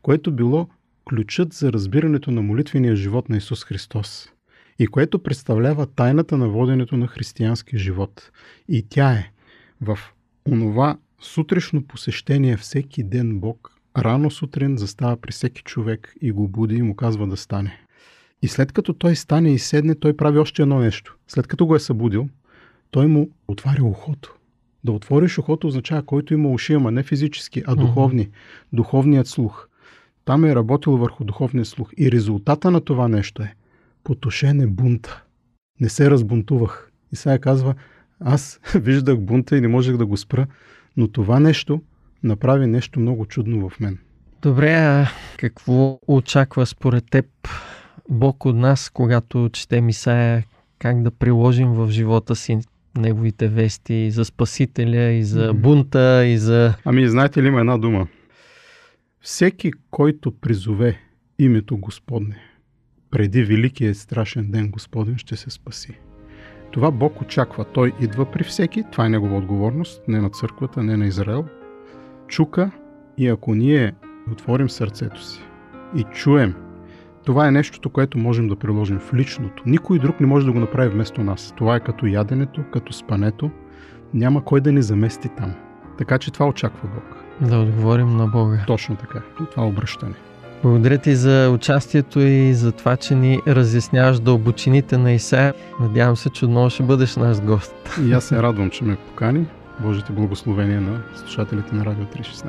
което 0.07 0.33
било 0.33 0.69
ключът 1.09 1.53
за 1.53 1.73
разбирането 1.73 2.31
на 2.31 2.43
молитвения 2.43 2.97
живот 2.97 3.29
на 3.29 3.37
Исус 3.37 3.65
Христос 3.65 4.33
и 4.79 4.87
което 4.87 5.23
представлява 5.23 5.87
тайната 5.87 6.37
на 6.37 6.49
воденето 6.49 6.97
на 6.97 7.07
християнски 7.07 7.79
живот. 7.79 8.31
И 8.69 8.87
тя 8.89 9.13
е 9.13 9.31
в 9.81 9.99
онова 10.49 10.99
сутрешно 11.21 11.83
посещение 11.83 12.57
всеки 12.57 13.03
ден 13.03 13.41
Бог 13.41 13.73
рано 13.99 14.31
сутрин 14.31 14.77
застава 14.77 15.17
при 15.17 15.33
всеки 15.33 15.63
човек 15.63 16.15
и 16.21 16.33
го 16.33 16.49
буди 16.49 16.75
и 16.75 16.83
му 16.83 16.97
казва 16.97 17.27
да 17.27 17.37
стане. 17.37 17.81
И 18.43 18.49
след 18.49 18.73
като 18.73 18.93
той 18.93 19.17
стане 19.17 19.53
и 19.53 19.59
седне, 19.59 19.95
той 19.95 20.17
прави 20.17 20.39
още 20.39 20.63
едно 20.63 20.79
нещо. 20.79 21.17
След 21.29 21.47
като 21.47 21.67
го 21.67 21.77
е 21.77 21.81
събудил, 21.81 22.29
той 22.91 23.07
му 23.07 23.31
отваря 23.49 23.85
ухото. 23.85 24.37
Да 24.85 24.93
отвориш 24.93 25.39
ухото 25.39 25.67
означава 25.67 26.03
който 26.03 26.35
има 26.35 26.49
уши, 26.49 26.73
ама 26.73 26.91
не 26.91 27.03
физически, 27.03 27.63
а 27.67 27.75
духовни. 27.75 28.29
Духовният 28.73 29.27
слух. 29.27 29.69
Там 30.27 30.45
е 30.45 30.55
работил 30.55 30.97
върху 30.97 31.25
духовния 31.25 31.65
слух. 31.65 31.91
И 31.97 32.13
резултата 32.13 32.71
на 32.71 32.81
това 32.81 33.09
нещо 33.09 33.43
е 33.43 33.55
потушен 34.05 34.61
е 34.61 34.67
бунта. 34.67 35.23
Не 35.81 35.89
се 35.89 36.11
разбунтувах. 36.11 36.91
И 37.13 37.17
сега 37.17 37.39
казва, 37.39 37.75
аз 38.21 38.61
виждах 38.75 39.21
бунта 39.21 39.57
и 39.57 39.61
не 39.61 39.69
можех 39.69 39.97
да 39.97 40.07
го 40.07 40.17
спра, 40.17 40.47
но 40.97 41.09
това 41.09 41.41
нещо 41.41 41.83
направи 42.23 42.67
нещо 42.67 43.01
много 43.01 43.27
чудно 43.27 43.69
в 43.69 43.81
мен. 43.81 43.99
Добре, 44.43 44.75
а 44.75 45.09
какво 45.37 45.99
очаква 46.07 46.67
според 46.67 47.05
теб 47.11 47.27
Бог 48.11 48.45
от 48.45 48.57
нас, 48.57 48.91
когато 48.91 49.51
четем 49.53 49.89
Исаия, 49.89 50.45
как 50.79 51.03
да 51.03 51.11
приложим 51.11 51.69
в 51.69 51.91
живота 51.91 52.37
си 52.37 52.59
неговите 52.99 53.49
вести 53.49 54.11
за 54.11 54.25
Спасителя 54.25 55.13
и 55.13 55.25
за 55.25 55.53
бунта 55.55 56.27
и 56.27 56.39
за... 56.39 56.75
Ами, 56.85 57.09
знаете 57.09 57.43
ли 57.43 57.49
има 57.49 57.61
една 57.61 57.79
дума? 57.79 58.07
Всеки, 59.27 59.73
който 59.91 60.31
призове 60.31 60.99
името 61.39 61.77
Господне, 61.77 62.37
преди 63.11 63.43
великия 63.43 63.95
страшен 63.95 64.51
ден 64.51 64.71
Господен 64.71 65.19
ще 65.19 65.37
се 65.37 65.51
спаси. 65.51 65.99
Това 66.71 66.91
Бог 66.91 67.21
очаква. 67.21 67.65
Той 67.65 67.93
идва 68.01 68.31
при 68.31 68.45
всеки. 68.45 68.85
Това 68.93 69.07
е 69.07 69.09
негова 69.09 69.37
отговорност. 69.37 70.03
Не 70.09 70.21
на 70.21 70.31
църквата, 70.31 70.83
не 70.83 70.97
на 70.97 71.07
Израел. 71.07 71.45
Чука 72.29 72.71
и 73.19 73.29
ако 73.29 73.55
ние 73.55 73.93
отворим 74.33 74.71
сърцето 74.71 75.25
си 75.25 75.41
и 75.97 76.05
чуем, 76.13 76.55
това 77.25 77.49
е 77.49 77.53
нещото, 77.53 77.91
което 77.91 78.19
можем 78.19 78.49
да 78.49 78.57
приложим 78.57 78.99
в 78.99 79.15
личното. 79.15 79.63
Никой 79.67 79.99
друг 79.99 80.21
не 80.21 80.27
може 80.27 80.47
да 80.47 80.53
го 80.53 80.61
направи 80.61 80.89
вместо 80.89 81.23
нас. 81.23 81.55
Това 81.57 81.77
е 81.77 81.85
като 81.85 82.07
яденето, 82.07 82.65
като 82.73 82.93
спането. 82.93 83.51
Няма 84.15 84.45
кой 84.45 84.61
да 84.61 84.73
ни 84.73 84.83
замести 84.83 85.29
там. 85.37 85.55
Така 85.99 86.19
че 86.19 86.33
това 86.33 86.49
очаква 86.49 86.89
Бог. 86.95 87.26
Да 87.41 87.59
отговорим 87.59 88.17
на 88.17 88.27
Бога. 88.27 88.65
Точно 88.67 88.97
така. 88.97 89.21
Това 89.51 89.63
е 89.63 89.67
обръщане. 89.67 90.15
Благодаря 90.63 90.99
ти 90.99 91.17
за 91.17 91.51
участието 91.55 92.21
и 92.21 92.55
за 92.55 92.73
това, 92.73 92.97
че 92.97 93.15
ни 93.15 93.41
разясняваш 93.49 94.21
дълбочините 94.21 94.99
на 94.99 95.13
Исаия. 95.13 95.55
Надявам 95.81 96.17
се, 96.17 96.31
че 96.31 96.45
отново 96.45 96.71
ще 96.71 96.83
бъдеш 96.83 97.17
наш 97.17 97.41
гост. 97.41 97.75
И 98.07 98.13
аз 98.13 98.25
се 98.25 98.43
радвам, 98.43 98.71
че 98.71 98.85
ме 98.85 98.97
покани. 98.97 99.47
Божите 99.81 100.13
благословения 100.13 100.81
на 100.81 101.03
слушателите 101.17 101.75
на 101.75 101.85
Радио 101.85 102.05
316. 102.05 102.45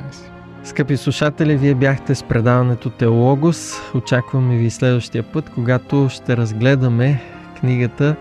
Скъпи 0.64 0.96
слушатели, 0.96 1.56
вие 1.56 1.74
бяхте 1.74 2.14
с 2.14 2.22
предаването 2.22 2.90
Теологос. 2.90 3.72
Очакваме 3.94 4.56
ви 4.56 4.70
следващия 4.70 5.22
път, 5.22 5.50
когато 5.54 6.08
ще 6.10 6.36
разгледаме 6.36 7.22
книгата 7.60 8.16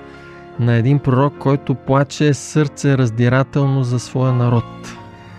на 0.59 0.73
един 0.73 0.99
пророк, 0.99 1.33
който 1.39 1.75
плаче 1.75 2.33
сърце 2.33 2.97
раздирателно 2.97 3.83
за 3.83 3.99
своя 3.99 4.33
народ. 4.33 4.63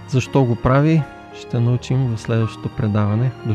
Защо 0.08 0.44
го 0.44 0.56
прави, 0.56 1.02
ще 1.38 1.60
научим 1.60 2.16
в 2.16 2.20
следващото 2.20 2.68
предаване. 2.68 3.32
До 3.46 3.54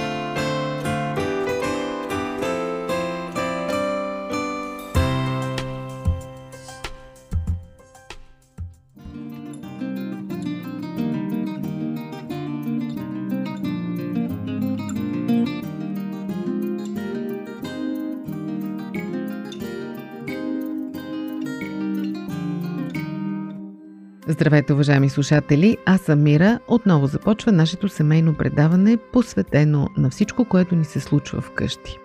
Здравейте, 24.41 24.73
уважаеми 24.73 25.09
слушатели! 25.09 25.77
Аз 25.85 26.01
съм 26.01 26.23
Мира. 26.23 26.59
Отново 26.67 27.07
започва 27.07 27.51
нашето 27.51 27.89
семейно 27.89 28.33
предаване, 28.33 28.97
посветено 28.97 29.87
на 29.97 30.09
всичко, 30.09 30.45
което 30.45 30.75
ни 30.75 30.85
се 30.85 30.99
случва 30.99 31.41
вкъщи. 31.41 31.97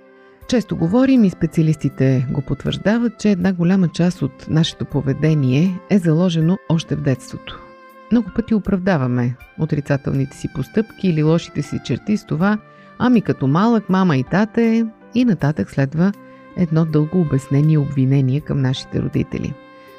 Често 0.49 0.77
говорим 0.77 1.25
и 1.25 1.31
специалистите 1.31 2.27
го 2.31 2.42
потвърждават, 2.42 3.18
че 3.18 3.31
една 3.31 3.53
голяма 3.53 3.88
част 3.88 4.22
от 4.22 4.46
нашето 4.49 4.85
поведение 4.85 5.81
е 5.90 5.99
заложено 5.99 6.59
още 6.68 6.96
в 6.96 7.01
детството. 7.01 7.61
Много 8.12 8.31
пъти 8.35 8.55
оправдаваме 8.55 9.37
отрицателните 9.61 10.37
си 10.37 10.49
постъпки 10.55 11.09
или 11.09 11.22
лошите 11.22 11.62
си 11.62 11.81
черти 11.85 12.16
с 12.16 12.27
това, 12.27 12.59
ами 12.99 13.22
като 13.22 13.46
малък 13.46 13.88
мама 13.88 14.16
и 14.16 14.25
тате 14.25 14.87
и 15.14 15.25
нататък 15.25 15.70
следва 15.70 16.12
едно 16.57 16.85
дълго 16.85 17.20
обяснение 17.20 17.75
и 17.75 17.79
обвинение 17.79 18.40
към 18.40 18.62
нашите 18.62 19.03
родители. 19.03 19.55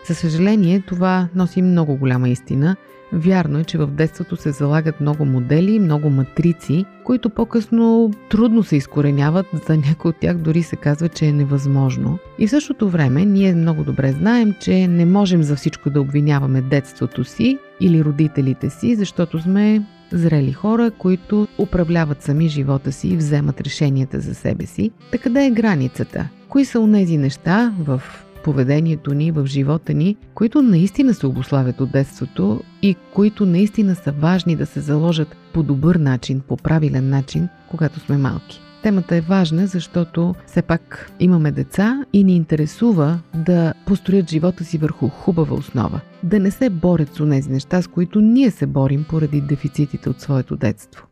За 0.08 0.16
съжаление, 0.16 0.84
това 0.88 1.28
носи 1.36 1.62
много 1.62 1.98
голяма 1.98 2.30
истина– 2.30 2.76
Вярно 3.14 3.60
е, 3.60 3.64
че 3.64 3.78
в 3.78 3.88
детството 3.88 4.36
се 4.36 4.52
залагат 4.52 5.02
много 5.02 5.26
модели, 5.26 5.80
много 5.80 6.10
матрици, 6.10 6.86
които 7.04 7.30
по-късно 7.30 8.12
трудно 8.30 8.64
се 8.64 8.76
изкореняват, 8.76 9.46
за 9.68 9.78
някои 9.78 10.10
от 10.10 10.16
тях 10.20 10.38
дори 10.38 10.64
се 10.64 10.76
казва, 10.76 11.10
че 11.10 11.26
е 11.26 11.34
невъзможно. 11.34 12.18
И 12.40 12.48
в 12.48 12.50
същото 12.50 12.90
време 12.90 13.26
ние 13.26 13.56
много 13.56 13.84
добре 13.84 14.12
знаем, 14.12 14.54
че 14.60 14.88
не 14.88 15.06
можем 15.06 15.44
за 15.44 15.56
всичко 15.56 15.90
да 15.90 16.02
обвиняваме 16.02 16.62
детството 16.62 17.24
си 17.24 17.58
или 17.80 18.04
родителите 18.04 18.70
си, 18.70 18.96
защото 18.96 19.40
сме 19.40 19.86
зрели 20.12 20.54
хора, 20.54 20.92
които 20.92 21.48
управляват 21.58 22.24
сами 22.24 22.48
живота 22.48 22.92
си 22.92 23.08
и 23.08 23.18
вземат 23.18 23.62
решенията 23.62 24.20
за 24.20 24.36
себе 24.36 24.66
си. 24.66 24.92
Така 25.12 25.24
къде 25.24 25.46
е 25.46 25.52
границата? 25.52 26.30
Кои 26.50 26.66
са 26.66 26.80
унези 26.80 27.18
неща 27.18 27.74
в 27.80 28.02
поведението 28.48 29.14
ни, 29.14 29.32
в 29.32 29.46
живота 29.46 29.94
ни, 29.94 30.16
които 30.34 30.62
наистина 30.62 31.14
се 31.14 31.28
обославят 31.28 31.82
от 31.82 31.92
детството 31.92 32.62
и 32.82 32.96
които 33.14 33.46
наистина 33.46 33.96
са 33.96 34.12
важни 34.12 34.56
да 34.56 34.66
се 34.66 34.80
заложат 34.80 35.36
по 35.54 35.64
добър 35.64 35.96
начин, 35.96 36.42
по 36.48 36.58
правилен 36.58 37.10
начин, 37.10 37.50
когато 37.72 38.00
сме 38.00 38.18
малки. 38.18 38.62
Темата 38.84 39.16
е 39.16 39.22
важна, 39.22 39.68
защото 39.68 40.36
все 40.46 40.62
пак 40.62 41.12
имаме 41.20 41.52
деца 41.52 42.06
и 42.14 42.24
ни 42.24 42.36
интересува 42.36 43.20
да 43.36 43.74
построят 43.86 44.30
живота 44.30 44.64
си 44.64 44.78
върху 44.78 45.08
хубава 45.08 45.56
основа. 45.56 46.00
Да 46.24 46.40
не 46.40 46.52
се 46.52 46.70
борят 46.70 47.16
с 47.16 47.30
тези 47.30 47.50
неща, 47.50 47.82
с 47.82 47.88
които 47.88 48.22
ние 48.22 48.52
се 48.52 48.66
борим 48.66 49.06
поради 49.10 49.42
дефицитите 49.42 50.10
от 50.10 50.22
своето 50.22 50.56
детство. 50.56 51.08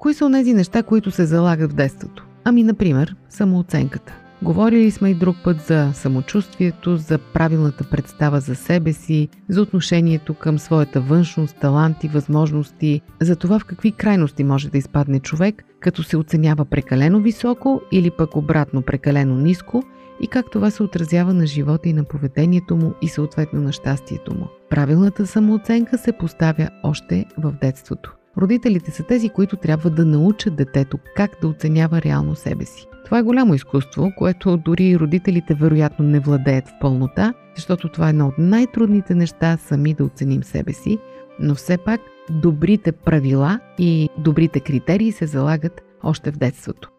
Кои 0.00 0.14
са 0.14 0.30
тези 0.32 0.54
неща, 0.54 0.82
които 0.82 1.10
се 1.10 1.26
залагат 1.26 1.72
в 1.72 1.74
детството? 1.74 2.26
Ами, 2.44 2.62
например, 2.62 3.16
самооценката. 3.28 4.19
Говорили 4.42 4.90
сме 4.90 5.10
и 5.10 5.14
друг 5.14 5.36
път 5.44 5.60
за 5.60 5.90
самочувствието, 5.94 6.96
за 6.96 7.18
правилната 7.18 7.84
представа 7.84 8.40
за 8.40 8.54
себе 8.54 8.92
си, 8.92 9.28
за 9.48 9.62
отношението 9.62 10.34
към 10.34 10.58
своята 10.58 11.00
външност, 11.00 11.56
таланти, 11.60 12.08
възможности, 12.08 13.00
за 13.20 13.36
това 13.36 13.58
в 13.58 13.64
какви 13.64 13.92
крайности 13.92 14.44
може 14.44 14.70
да 14.70 14.78
изпадне 14.78 15.20
човек, 15.20 15.64
като 15.80 16.02
се 16.02 16.16
оценява 16.16 16.64
прекалено 16.64 17.20
високо 17.20 17.80
или 17.92 18.10
пък 18.10 18.36
обратно 18.36 18.82
прекалено 18.82 19.36
ниско 19.36 19.82
и 20.20 20.26
как 20.26 20.50
това 20.50 20.70
се 20.70 20.82
отразява 20.82 21.34
на 21.34 21.46
живота 21.46 21.88
и 21.88 21.92
на 21.92 22.04
поведението 22.04 22.76
му 22.76 22.92
и 23.02 23.08
съответно 23.08 23.60
на 23.60 23.72
щастието 23.72 24.34
му. 24.34 24.46
Правилната 24.70 25.26
самооценка 25.26 25.98
се 25.98 26.12
поставя 26.12 26.68
още 26.82 27.26
в 27.38 27.52
детството. 27.60 28.16
Родителите 28.38 28.90
са 28.90 29.02
тези, 29.02 29.28
които 29.28 29.56
трябва 29.56 29.90
да 29.90 30.04
научат 30.04 30.56
детето 30.56 30.98
как 31.16 31.30
да 31.40 31.48
оценява 31.48 32.02
реално 32.02 32.34
себе 32.34 32.64
си. 32.64 32.86
Това 33.04 33.18
е 33.18 33.22
голямо 33.22 33.54
изкуство, 33.54 34.12
което 34.18 34.56
дори 34.56 34.84
и 34.84 34.98
родителите 34.98 35.54
вероятно 35.54 36.04
не 36.04 36.20
владеят 36.20 36.68
в 36.68 36.72
пълнота, 36.80 37.34
защото 37.56 37.88
това 37.88 38.06
е 38.06 38.10
едно 38.10 38.26
от 38.26 38.34
най-трудните 38.38 39.14
неща 39.14 39.56
сами 39.56 39.94
да 39.94 40.04
оценим 40.04 40.44
себе 40.44 40.72
си, 40.72 40.98
но 41.40 41.54
все 41.54 41.78
пак 41.78 42.00
добрите 42.30 42.92
правила 42.92 43.60
и 43.78 44.08
добрите 44.18 44.60
критерии 44.60 45.12
се 45.12 45.26
залагат 45.26 45.82
още 46.02 46.30
в 46.30 46.36
детството. 46.36 46.90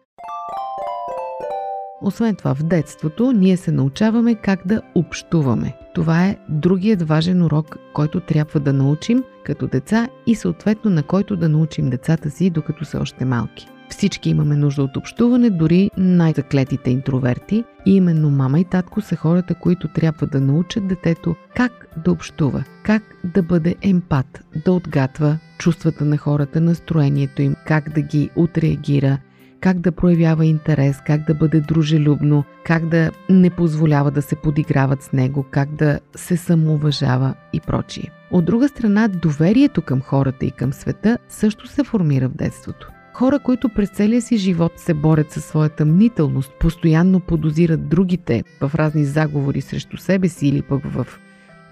Освен 2.02 2.36
това, 2.36 2.54
в 2.54 2.62
детството 2.62 3.32
ние 3.32 3.56
се 3.56 3.72
научаваме 3.72 4.34
как 4.34 4.66
да 4.66 4.82
общуваме. 4.94 5.76
Това 5.94 6.26
е 6.26 6.36
другият 6.48 7.02
важен 7.02 7.42
урок, 7.42 7.76
който 7.92 8.20
трябва 8.20 8.60
да 8.60 8.72
научим 8.72 9.24
като 9.44 9.66
деца 9.66 10.08
и 10.26 10.34
съответно 10.34 10.90
на 10.90 11.02
който 11.02 11.36
да 11.36 11.48
научим 11.48 11.90
децата 11.90 12.30
си, 12.30 12.50
докато 12.50 12.84
са 12.84 12.98
още 13.00 13.24
малки. 13.24 13.68
Всички 13.88 14.30
имаме 14.30 14.56
нужда 14.56 14.82
от 14.82 14.96
общуване, 14.96 15.50
дори 15.50 15.90
най-заклетите 15.96 16.90
интроверти. 16.90 17.64
И 17.86 17.96
именно 17.96 18.30
мама 18.30 18.60
и 18.60 18.64
татко 18.64 19.00
са 19.00 19.16
хората, 19.16 19.54
които 19.54 19.88
трябва 19.88 20.26
да 20.26 20.40
научат 20.40 20.88
детето 20.88 21.34
как 21.56 21.86
да 22.04 22.12
общува, 22.12 22.64
как 22.82 23.02
да 23.24 23.42
бъде 23.42 23.74
емпат, 23.82 24.44
да 24.64 24.72
отгатва 24.72 25.38
чувствата 25.58 26.04
на 26.04 26.16
хората, 26.16 26.60
настроението 26.60 27.42
им, 27.42 27.56
как 27.66 27.88
да 27.88 28.00
ги 28.00 28.30
отреагира, 28.36 29.18
как 29.62 29.78
да 29.80 29.92
проявява 29.92 30.46
интерес, 30.46 31.00
как 31.06 31.26
да 31.26 31.34
бъде 31.34 31.60
дружелюбно, 31.60 32.44
как 32.64 32.88
да 32.88 33.10
не 33.30 33.50
позволява 33.50 34.10
да 34.10 34.22
се 34.22 34.36
подиграват 34.36 35.02
с 35.02 35.12
него, 35.12 35.46
как 35.50 35.74
да 35.74 36.00
се 36.16 36.36
самоуважава 36.36 37.34
и 37.52 37.60
прочие. 37.60 38.10
От 38.30 38.44
друга 38.44 38.68
страна, 38.68 39.08
доверието 39.08 39.82
към 39.82 40.00
хората 40.00 40.46
и 40.46 40.50
към 40.50 40.72
света 40.72 41.18
също 41.28 41.66
се 41.66 41.84
формира 41.84 42.28
в 42.28 42.34
детството. 42.34 42.90
Хора, 43.14 43.38
които 43.38 43.68
през 43.68 43.90
целия 43.90 44.22
си 44.22 44.36
живот 44.36 44.72
се 44.76 44.94
борят 44.94 45.30
със 45.30 45.44
своята 45.44 45.84
мнителност, 45.84 46.52
постоянно 46.60 47.20
подозират 47.20 47.88
другите 47.88 48.44
в 48.60 48.74
разни 48.74 49.04
заговори 49.04 49.60
срещу 49.60 49.96
себе 49.96 50.28
си 50.28 50.48
или 50.48 50.62
пък 50.62 50.82
в 50.84 51.06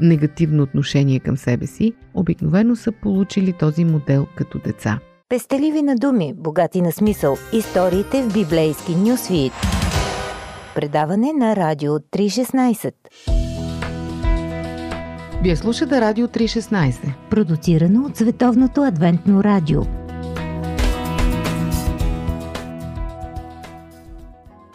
негативно 0.01 0.63
отношение 0.63 1.21
към 1.21 1.37
себе 1.37 1.67
си, 1.67 1.93
обикновено 2.15 2.77
са 2.77 2.93
получили 2.93 3.53
този 3.53 3.85
модел 3.85 4.27
като 4.37 4.59
деца. 4.59 4.99
Пестеливи 5.31 5.83
на 5.83 5.97
думи, 5.97 6.35
богати 6.37 6.83
на 6.83 6.93
смисъл. 6.93 7.37
Историите 7.53 8.23
в 8.23 8.33
библейски 8.33 8.97
нюсвит. 8.97 9.53
Предаване 10.75 11.33
на 11.33 11.57
Радио 11.57 11.93
316. 11.93 12.93
Вие 15.43 15.57
слушате 15.57 16.01
Радио 16.01 16.27
316. 16.27 17.13
Продуцирано 17.31 18.07
от 18.07 18.17
Световното 18.17 18.83
адвентно 18.83 19.45
радио. 19.45 19.81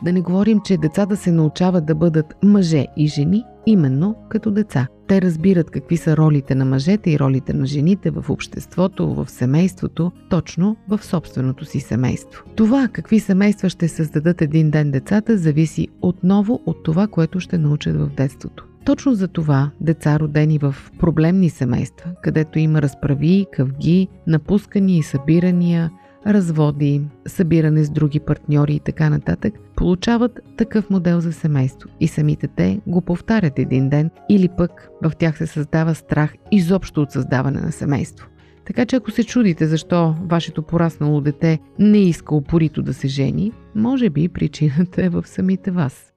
Да 0.04 0.14
не 0.14 0.22
говорим, 0.22 0.60
че 0.66 0.78
децата 0.78 1.18
се 1.18 1.32
научават 1.32 1.86
да 1.86 1.96
бъдат 1.96 2.36
мъже 2.44 2.86
и 2.98 3.08
жени 3.08 3.44
именно 3.66 4.16
като 4.30 4.52
деца. 4.52 4.88
Те 5.08 5.22
разбират 5.22 5.72
какви 5.72 5.98
са 5.98 6.18
ролите 6.18 6.56
на 6.56 6.66
мъжете 6.66 7.12
и 7.12 7.20
ролите 7.20 7.54
на 7.54 7.66
жените 7.66 8.10
в 8.12 8.30
обществото, 8.30 9.14
в 9.14 9.30
семейството, 9.30 10.12
точно 10.30 10.78
в 10.88 11.00
собственото 11.04 11.66
си 11.66 11.80
семейство. 11.80 12.44
Това 12.56 12.90
какви 12.94 13.20
семейства 13.20 13.70
ще 13.70 13.88
създадат 13.88 14.42
един 14.42 14.72
ден 14.72 14.92
децата 14.92 15.38
зависи 15.38 15.88
отново 16.02 16.62
от 16.66 16.84
това, 16.84 17.08
което 17.08 17.40
ще 17.40 17.58
научат 17.58 17.96
в 17.96 18.10
детството. 18.18 18.68
Точно 18.86 19.14
за 19.14 19.28
това 19.28 19.72
деца, 19.82 20.20
родени 20.20 20.58
в 20.58 20.76
проблемни 21.00 21.50
семейства, 21.50 22.12
където 22.24 22.60
има 22.60 22.82
разправи, 22.82 23.46
къвги, 23.54 24.08
напускания 24.28 24.98
и 24.98 25.04
събирания, 25.04 25.92
разводи, 26.28 27.02
събиране 27.28 27.84
с 27.84 27.90
други 27.90 28.20
партньори 28.20 28.74
и 28.74 28.80
така 28.80 29.10
нататък, 29.10 29.54
получават 29.76 30.40
такъв 30.58 30.90
модел 30.90 31.20
за 31.20 31.34
семейство 31.34 31.90
и 32.00 32.08
самите 32.08 32.48
те 32.48 32.80
го 32.88 33.02
повтарят 33.02 33.60
един 33.60 33.90
ден 33.90 34.10
или 34.30 34.50
пък 34.58 34.90
в 35.04 35.12
тях 35.20 35.38
се 35.38 35.48
създава 35.48 35.96
страх 35.96 36.34
изобщо 36.52 37.02
от 37.02 37.12
създаване 37.12 37.62
на 37.62 37.72
семейство. 37.72 38.28
Така 38.66 38.86
че 38.86 38.96
ако 38.96 39.12
се 39.12 39.24
чудите 39.24 39.68
защо 39.68 40.16
вашето 40.22 40.62
пораснало 40.62 41.22
дете 41.22 41.60
не 41.80 41.98
иска 41.98 42.36
упорито 42.36 42.82
да 42.82 42.94
се 42.94 43.08
жени, 43.08 43.52
може 43.76 44.10
би 44.10 44.30
причината 44.30 45.06
е 45.06 45.10
в 45.10 45.24
самите 45.28 45.72
вас. 45.72 46.12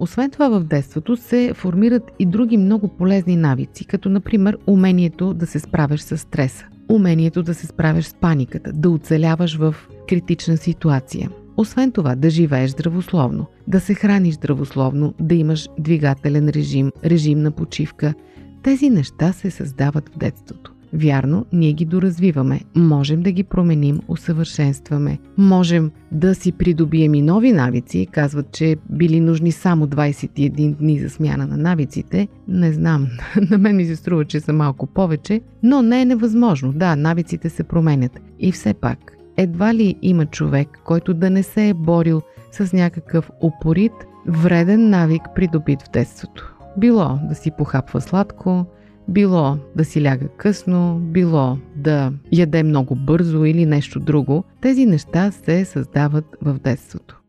Освен 0.00 0.30
това 0.30 0.48
в 0.48 0.64
детството 0.64 1.16
се 1.16 1.52
формират 1.54 2.02
и 2.18 2.26
други 2.26 2.56
много 2.56 2.88
полезни 2.88 3.36
навици, 3.36 3.84
като 3.84 4.08
например 4.08 4.58
умението 4.66 5.34
да 5.34 5.46
се 5.46 5.58
справяш 5.58 6.00
с 6.00 6.18
стреса 6.18 6.66
умението 6.88 7.42
да 7.42 7.54
се 7.54 7.66
справяш 7.66 8.04
с 8.04 8.14
паниката, 8.14 8.72
да 8.72 8.90
оцеляваш 8.90 9.56
в 9.56 9.74
критична 10.08 10.56
ситуация. 10.56 11.30
Освен 11.56 11.92
това, 11.92 12.14
да 12.14 12.30
живееш 12.30 12.70
здравословно, 12.70 13.46
да 13.66 13.80
се 13.80 13.94
храниш 13.94 14.34
здравословно, 14.34 15.14
да 15.20 15.34
имаш 15.34 15.68
двигателен 15.78 16.48
режим, 16.48 16.92
режим 17.04 17.42
на 17.42 17.50
почивка. 17.50 18.14
Тези 18.62 18.90
неща 18.90 19.32
се 19.32 19.50
създават 19.50 20.08
в 20.08 20.18
детството. 20.18 20.72
Вярно, 20.92 21.46
ние 21.52 21.72
ги 21.72 21.84
доразвиваме, 21.84 22.60
можем 22.76 23.22
да 23.22 23.32
ги 23.32 23.44
променим, 23.44 24.00
усъвършенстваме, 24.08 25.18
можем 25.38 25.90
да 26.12 26.34
си 26.34 26.52
придобием 26.52 27.14
и 27.14 27.22
нови 27.22 27.52
навици. 27.52 28.08
Казват, 28.10 28.52
че 28.52 28.76
били 28.90 29.20
нужни 29.20 29.52
само 29.52 29.86
21 29.86 30.74
дни 30.74 31.00
за 31.00 31.10
смяна 31.10 31.46
на 31.46 31.56
навиците. 31.56 32.28
Не 32.48 32.72
знам, 32.72 33.08
на 33.50 33.58
мен 33.58 33.76
ми 33.76 33.84
се 33.84 33.96
струва, 33.96 34.24
че 34.24 34.40
са 34.40 34.52
малко 34.52 34.86
повече, 34.86 35.40
но 35.62 35.82
не 35.82 36.00
е 36.00 36.04
невъзможно. 36.04 36.72
Да, 36.72 36.96
навиците 36.96 37.50
се 37.50 37.62
променят. 37.62 38.20
И 38.40 38.52
все 38.52 38.74
пак, 38.74 39.12
едва 39.36 39.74
ли 39.74 39.96
има 40.02 40.26
човек, 40.26 40.68
който 40.84 41.14
да 41.14 41.30
не 41.30 41.42
се 41.42 41.68
е 41.68 41.74
борил 41.74 42.22
с 42.52 42.72
някакъв 42.72 43.30
упорит, 43.42 43.92
вреден 44.26 44.90
навик, 44.90 45.22
придобит 45.34 45.82
в 45.82 45.90
детството. 45.90 46.54
Било 46.76 47.18
да 47.28 47.34
си 47.34 47.50
похапва 47.58 48.00
сладко, 48.00 48.66
било 49.08 49.56
да 49.76 49.84
си 49.84 50.02
ляга 50.02 50.28
късно, 50.28 51.00
било 51.02 51.58
да 51.76 52.12
яде 52.32 52.62
много 52.62 52.94
бързо 52.94 53.44
или 53.44 53.66
нещо 53.66 54.00
друго, 54.00 54.44
тези 54.60 54.86
неща 54.86 55.30
се 55.30 55.64
създават 55.64 56.36
в 56.42 56.58
детството. 56.58 57.20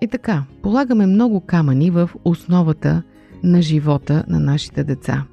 И 0.00 0.08
така, 0.08 0.44
полагаме 0.62 1.06
много 1.06 1.40
камъни 1.40 1.90
в 1.90 2.10
основата 2.24 3.02
на 3.42 3.62
живота 3.62 4.24
на 4.28 4.40
нашите 4.40 4.84
деца. 4.84 5.24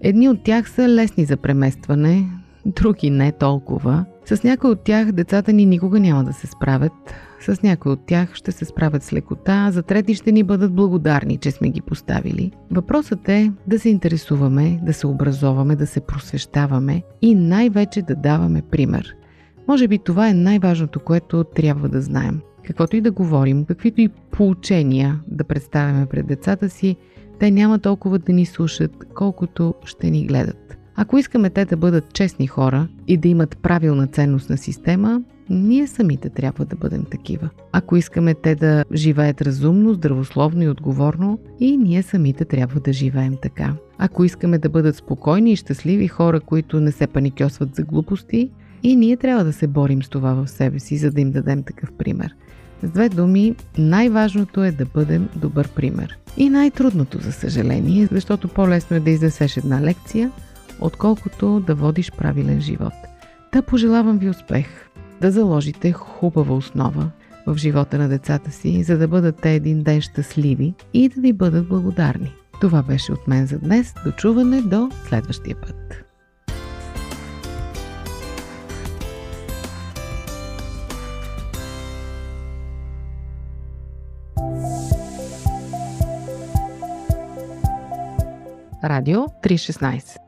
Едни 0.00 0.28
от 0.28 0.42
тях 0.42 0.70
са 0.70 0.88
лесни 0.88 1.24
за 1.24 1.36
преместване, 1.36 2.28
други 2.66 3.10
не 3.10 3.32
толкова. 3.32 4.04
С 4.28 4.44
някои 4.44 4.70
от 4.70 4.80
тях 4.80 5.12
децата 5.12 5.52
ни 5.52 5.66
никога 5.66 6.00
няма 6.00 6.24
да 6.24 6.32
се 6.32 6.46
справят, 6.46 6.92
с 7.40 7.62
някои 7.62 7.92
от 7.92 8.06
тях 8.06 8.34
ще 8.34 8.52
се 8.52 8.64
справят 8.64 9.02
с 9.02 9.12
лекота, 9.12 9.70
за 9.72 9.82
трети 9.82 10.14
ще 10.14 10.32
ни 10.32 10.42
бъдат 10.42 10.74
благодарни, 10.74 11.36
че 11.36 11.50
сме 11.50 11.70
ги 11.70 11.80
поставили. 11.80 12.52
Въпросът 12.70 13.28
е 13.28 13.52
да 13.66 13.78
се 13.78 13.88
интересуваме, 13.88 14.80
да 14.82 14.92
се 14.92 15.06
образоваме, 15.06 15.76
да 15.76 15.86
се 15.86 16.00
просвещаваме 16.00 17.02
и 17.22 17.34
най-вече 17.34 18.02
да 18.02 18.14
даваме 18.14 18.62
пример. 18.70 19.14
Може 19.68 19.88
би 19.88 19.98
това 19.98 20.28
е 20.28 20.34
най-важното, 20.34 21.00
което 21.00 21.44
трябва 21.44 21.88
да 21.88 22.00
знаем. 22.00 22.40
Каквото 22.64 22.96
и 22.96 23.00
да 23.00 23.10
говорим, 23.10 23.64
каквито 23.64 24.00
и 24.00 24.08
поучения 24.08 25.20
да 25.28 25.44
представяме 25.44 26.06
пред 26.06 26.26
децата 26.26 26.70
си, 26.70 26.96
те 27.38 27.50
няма 27.50 27.78
толкова 27.78 28.18
да 28.18 28.32
ни 28.32 28.46
слушат, 28.46 28.92
колкото 29.14 29.74
ще 29.84 30.10
ни 30.10 30.26
гледат. 30.26 30.67
Ако 31.00 31.18
искаме 31.18 31.50
те 31.50 31.64
да 31.64 31.76
бъдат 31.76 32.12
честни 32.12 32.46
хора 32.46 32.88
и 33.08 33.16
да 33.16 33.28
имат 33.28 33.58
правилна 33.62 34.06
ценностна 34.06 34.56
система, 34.56 35.22
ние 35.50 35.86
самите 35.86 36.28
трябва 36.28 36.64
да 36.64 36.76
бъдем 36.76 37.04
такива. 37.10 37.48
Ако 37.72 37.96
искаме 37.96 38.34
те 38.34 38.54
да 38.54 38.84
живеят 38.94 39.42
разумно, 39.42 39.94
здравословно 39.94 40.62
и 40.62 40.68
отговорно, 40.68 41.38
и 41.60 41.76
ние 41.76 42.02
самите 42.02 42.44
трябва 42.44 42.80
да 42.80 42.92
живеем 42.92 43.36
така. 43.42 43.74
Ако 43.98 44.24
искаме 44.24 44.58
да 44.58 44.68
бъдат 44.68 44.96
спокойни 44.96 45.52
и 45.52 45.56
щастливи 45.56 46.08
хора, 46.08 46.40
които 46.40 46.80
не 46.80 46.92
се 46.92 47.06
паникьосват 47.06 47.74
за 47.74 47.82
глупости, 47.82 48.50
и 48.82 48.96
ние 48.96 49.16
трябва 49.16 49.44
да 49.44 49.52
се 49.52 49.66
борим 49.66 50.02
с 50.02 50.08
това 50.08 50.34
в 50.34 50.50
себе 50.50 50.78
си, 50.78 50.96
за 50.96 51.10
да 51.10 51.20
им 51.20 51.30
дадем 51.30 51.62
такъв 51.62 51.92
пример. 51.92 52.34
С 52.82 52.90
две 52.90 53.08
думи, 53.08 53.54
най-важното 53.78 54.64
е 54.64 54.72
да 54.72 54.84
бъдем 54.84 55.28
добър 55.36 55.68
пример. 55.68 56.18
И 56.36 56.50
най-трудното, 56.50 57.20
за 57.20 57.32
съжаление, 57.32 58.08
защото 58.12 58.48
по-лесно 58.48 58.96
е 58.96 59.00
да 59.00 59.10
изнесеш 59.10 59.56
една 59.56 59.82
лекция, 59.82 60.30
отколкото 60.80 61.60
да 61.60 61.74
водиш 61.74 62.12
правилен 62.12 62.60
живот. 62.60 62.92
Та 63.52 63.62
пожелавам 63.62 64.18
ви 64.18 64.28
успех, 64.28 64.66
да 65.20 65.30
заложите 65.30 65.92
хубава 65.92 66.54
основа 66.54 67.10
в 67.46 67.56
живота 67.56 67.98
на 67.98 68.08
децата 68.08 68.52
си, 68.52 68.82
за 68.82 68.98
да 68.98 69.08
бъдат 69.08 69.36
те 69.42 69.54
един 69.54 69.82
ден 69.82 70.00
щастливи 70.00 70.74
и 70.94 71.08
да 71.08 71.20
ви 71.20 71.32
бъдат 71.32 71.68
благодарни. 71.68 72.32
Това 72.60 72.82
беше 72.82 73.12
от 73.12 73.28
мен 73.28 73.46
за 73.46 73.58
днес. 73.58 73.94
Дочуване 74.04 74.62
до 74.62 74.90
следващия 75.08 75.56
път. 75.60 76.04
Радио 88.84 89.18
316 89.18 90.27